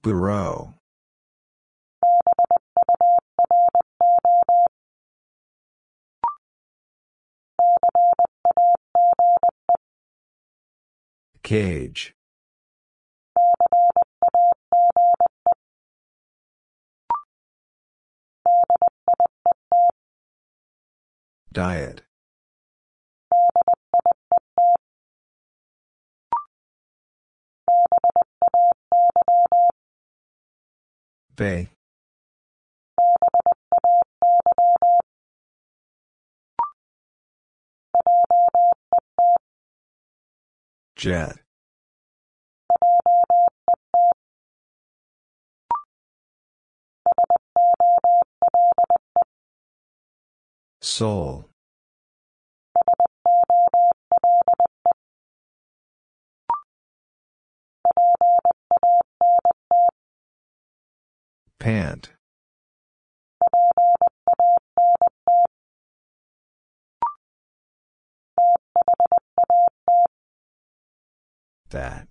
[0.02, 0.74] Bureau.
[11.52, 12.14] Cage.
[21.52, 22.00] Diet.
[31.36, 31.68] Bay.
[41.02, 41.34] Jet.
[50.80, 51.50] Soul.
[61.58, 62.12] Pant.
[71.72, 72.06] That.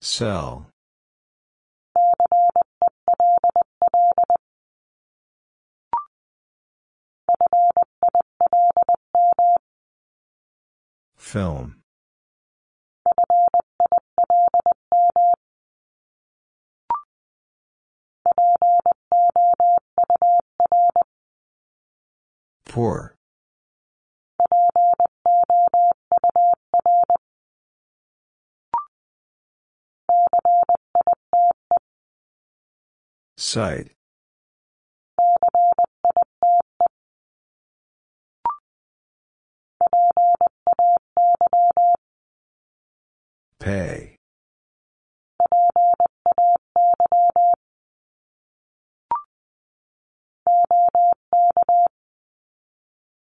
[0.00, 0.66] Cell.
[11.18, 11.79] Film.
[22.64, 23.16] Poor.
[33.36, 33.92] Site.
[43.58, 44.16] Pay.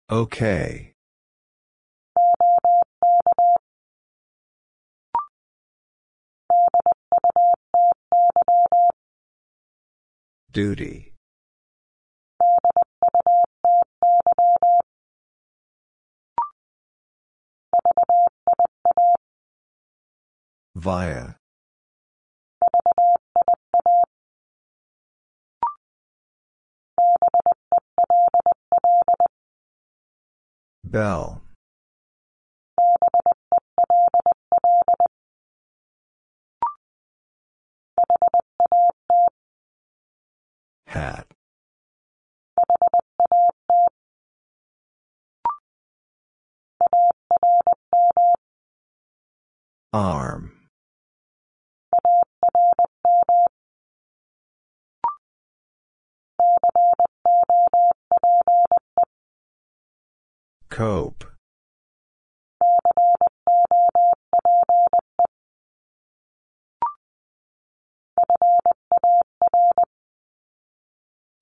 [0.09, 0.93] Okay.
[10.51, 11.13] Duty.
[20.75, 21.42] Via.
[30.93, 31.41] Bell.
[40.85, 41.25] Hat.
[49.91, 50.52] Arm.
[60.73, 61.23] Cope.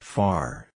[0.02, 0.68] Far.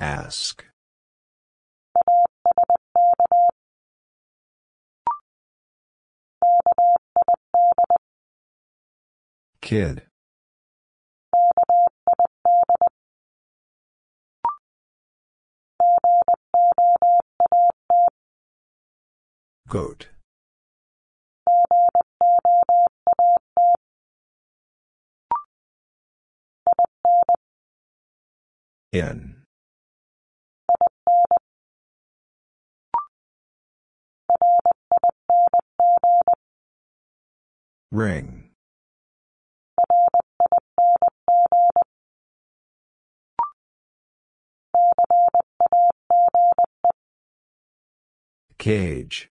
[0.00, 0.64] Ask.
[9.72, 10.02] Kid.
[19.66, 20.08] Goat.
[28.92, 29.36] In.
[37.90, 38.51] Ring.
[48.58, 49.28] Cage.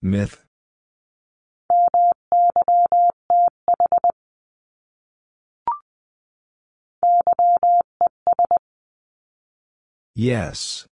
[0.00, 0.44] Myth.
[10.14, 10.86] Yes.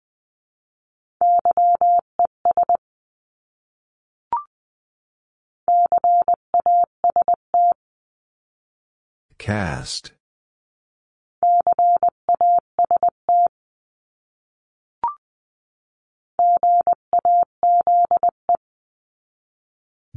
[9.37, 10.13] Cast.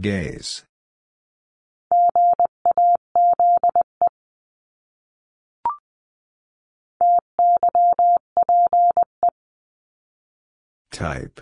[0.00, 0.64] Gaze.
[10.92, 11.40] Type.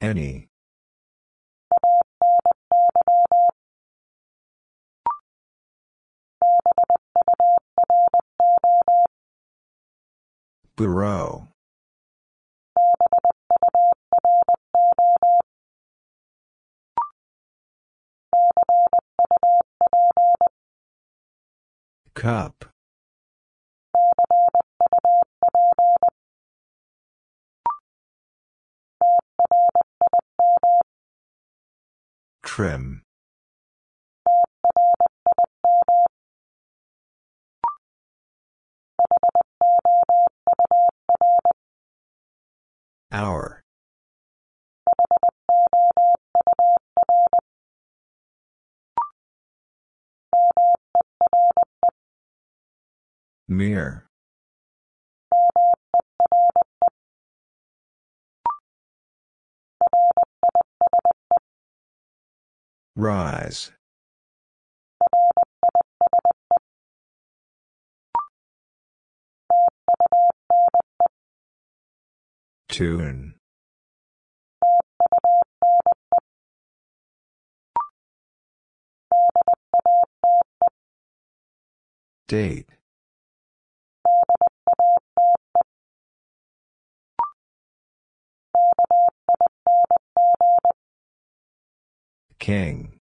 [0.00, 0.48] Any.
[10.76, 11.48] Bureau.
[22.14, 22.67] Cup.
[32.58, 33.02] Trim.
[43.12, 43.62] Hour.
[53.46, 54.07] Mere.
[62.98, 63.70] Rise.
[72.68, 73.34] Tune.
[82.26, 82.66] Date.
[92.38, 92.98] King.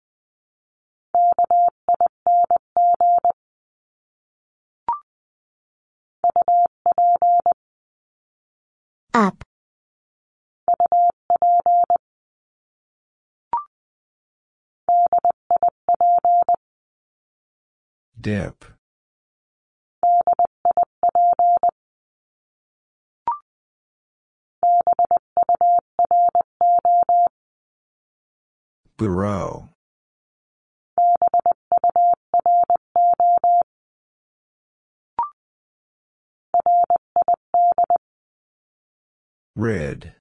[9.13, 9.43] Up.
[18.19, 18.65] Dip.
[29.01, 29.67] Bureau.
[39.55, 40.13] Red.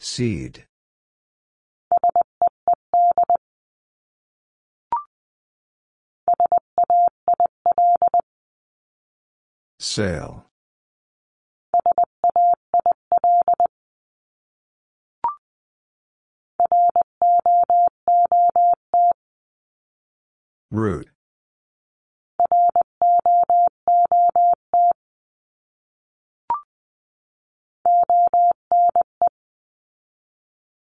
[0.00, 0.66] Seed.
[9.82, 10.44] Sale.
[20.70, 21.08] Root.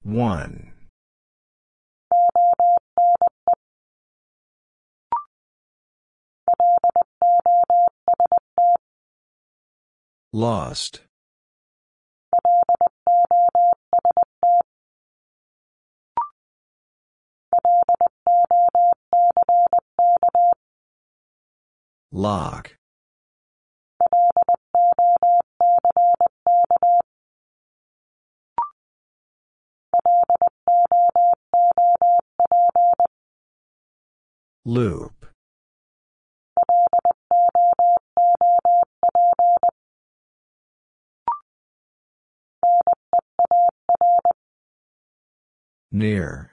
[0.04, 0.63] One.
[10.34, 11.02] Lost.
[22.10, 22.76] Lock.
[34.64, 35.26] Loop.
[45.92, 46.50] Near.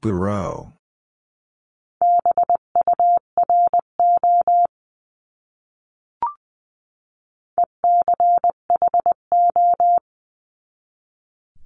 [0.00, 0.72] Bureau.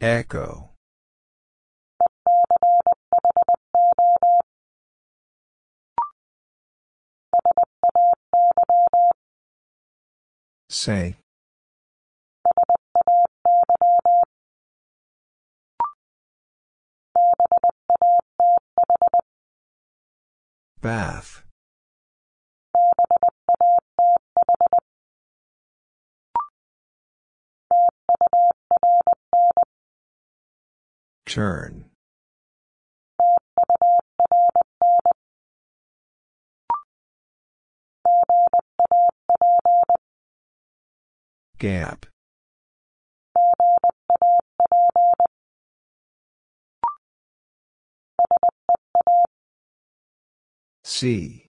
[0.01, 0.72] Echo.
[10.69, 11.17] Say.
[20.81, 21.45] Bath.
[31.27, 31.92] Turn.
[41.59, 42.07] Gap.
[50.83, 51.47] C.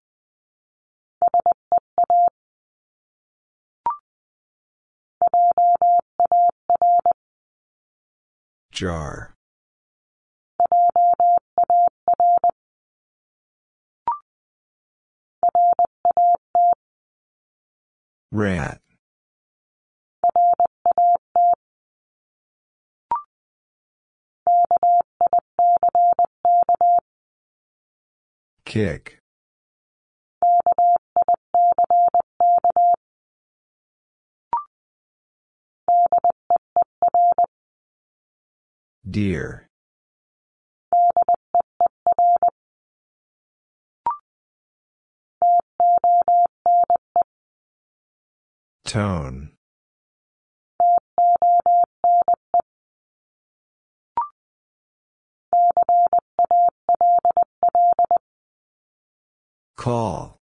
[8.72, 9.34] Jar.
[18.34, 18.82] Rat.
[28.66, 29.20] Kick.
[39.08, 39.63] Dear.
[48.94, 49.50] Tone.
[59.76, 60.38] Call.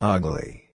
[0.00, 0.69] Ugly.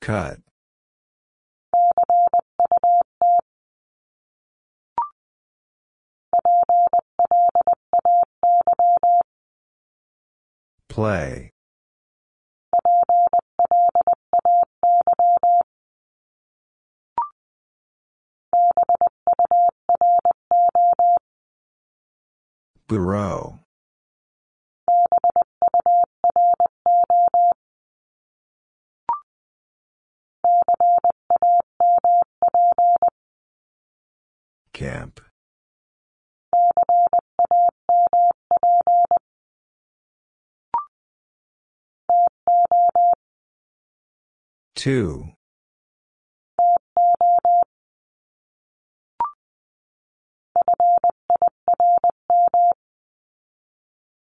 [0.00, 0.40] Cut.
[10.88, 11.52] Play.
[22.88, 23.61] Bureau.
[34.72, 35.20] Camp.
[44.74, 45.32] Two.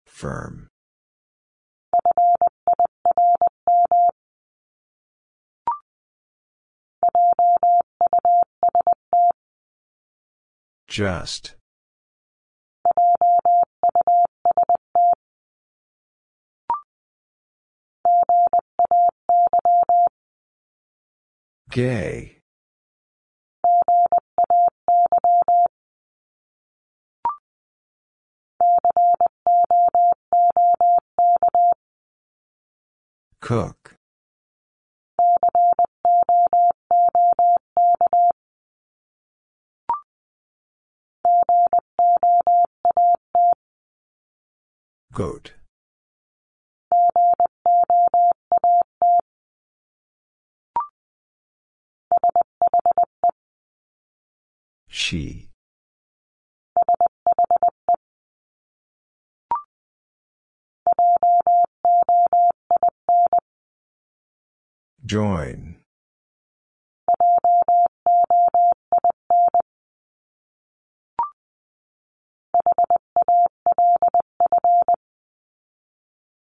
[0.07, 0.68] Firm.
[10.89, 11.55] Just.
[21.71, 22.39] Gay.
[33.41, 33.88] Cook.
[45.12, 45.53] Goat.
[54.89, 55.49] She.
[65.05, 65.77] Join.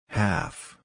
[0.09, 0.79] Half.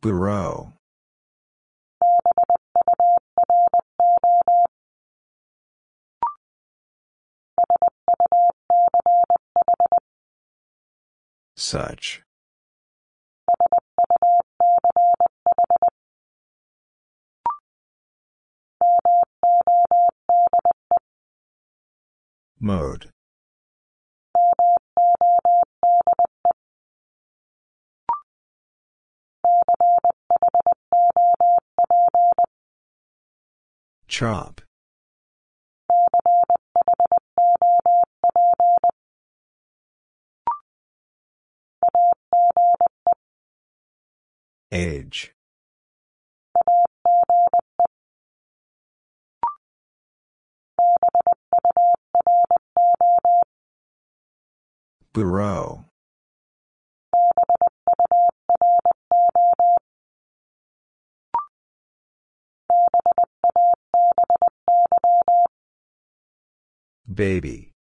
[0.00, 0.72] Bureau.
[11.56, 12.22] Such.
[22.60, 23.10] Mode.
[34.06, 34.60] Chop.
[44.70, 45.32] Age.
[55.12, 55.84] Bureau.
[67.12, 67.72] Baby.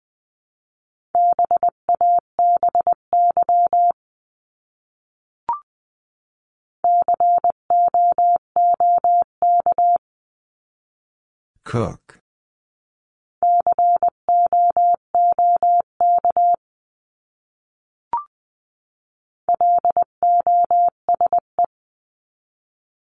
[11.64, 12.19] Cook.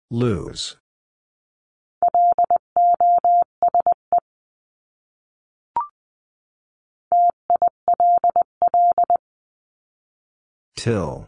[0.10, 0.78] Lose.
[10.76, 11.28] Till.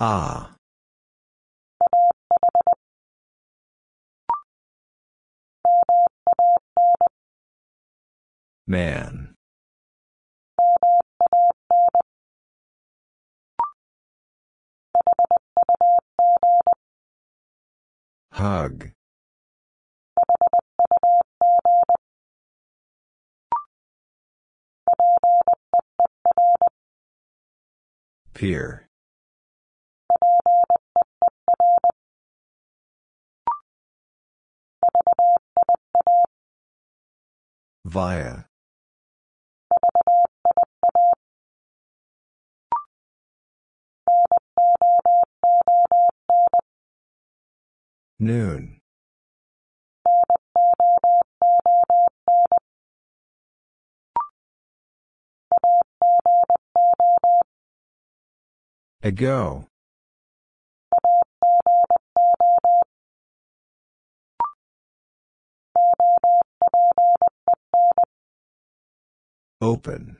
[0.00, 0.54] Ah.
[8.68, 9.34] Man.
[18.32, 18.92] Hug.
[28.34, 28.87] Peer.
[37.88, 38.44] Via.
[48.18, 48.80] Noon.
[59.02, 59.67] Ago.
[69.60, 70.16] Open.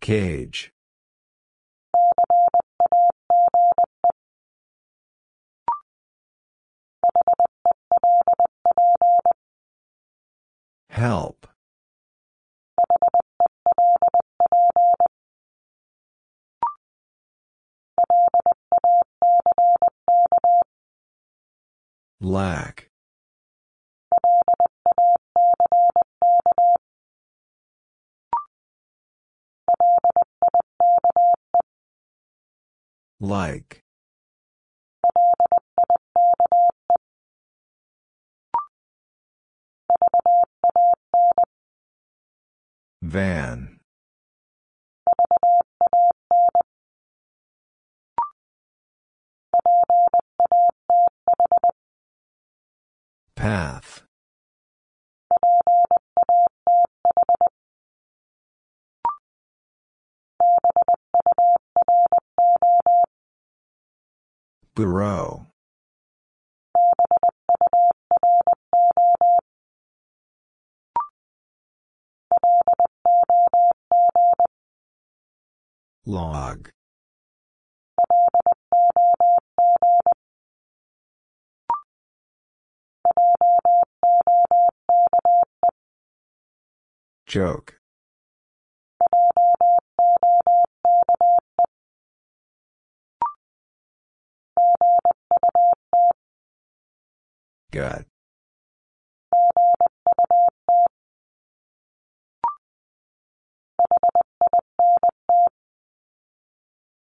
[0.00, 0.72] Cage.
[10.90, 11.41] Help.
[22.22, 22.88] Lack.
[33.18, 33.82] Like.
[43.02, 43.81] Van.
[53.42, 54.04] Path.
[64.76, 65.48] Bureau.
[76.06, 76.70] Log.
[87.26, 87.80] Joke.
[97.72, 98.04] Gut.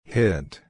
[0.05, 0.63] Hint.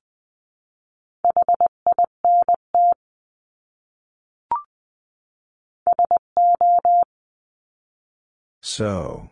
[8.71, 9.31] So.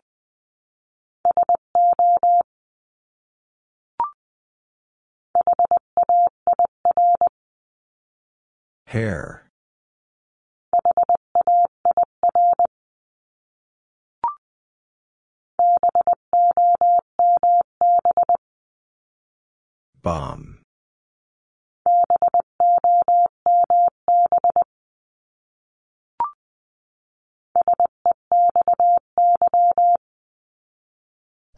[8.86, 9.44] Hair.
[20.02, 20.57] Bomb.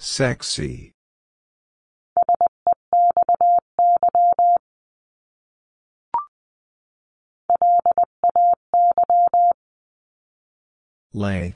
[0.03, 0.95] Sexy.
[11.13, 11.55] Lay.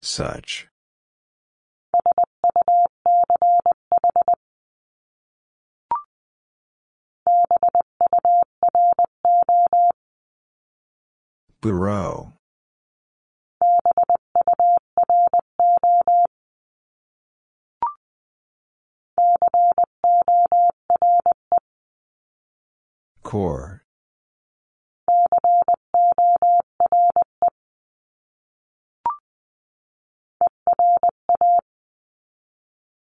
[0.00, 0.68] Such.
[11.62, 12.32] Bureau.
[23.22, 23.84] Core.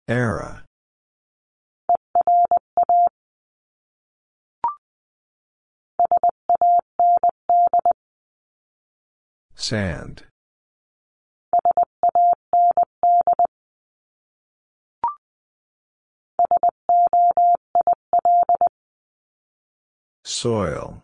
[0.07, 0.62] Era.
[9.63, 10.23] Sand.
[20.25, 21.01] Soil.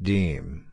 [0.00, 0.70] Deem.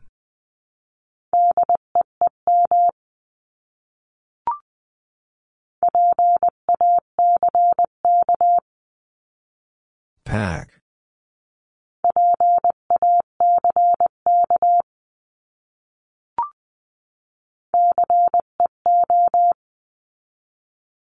[10.24, 10.80] Pack.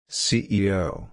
[0.10, 1.10] CEO.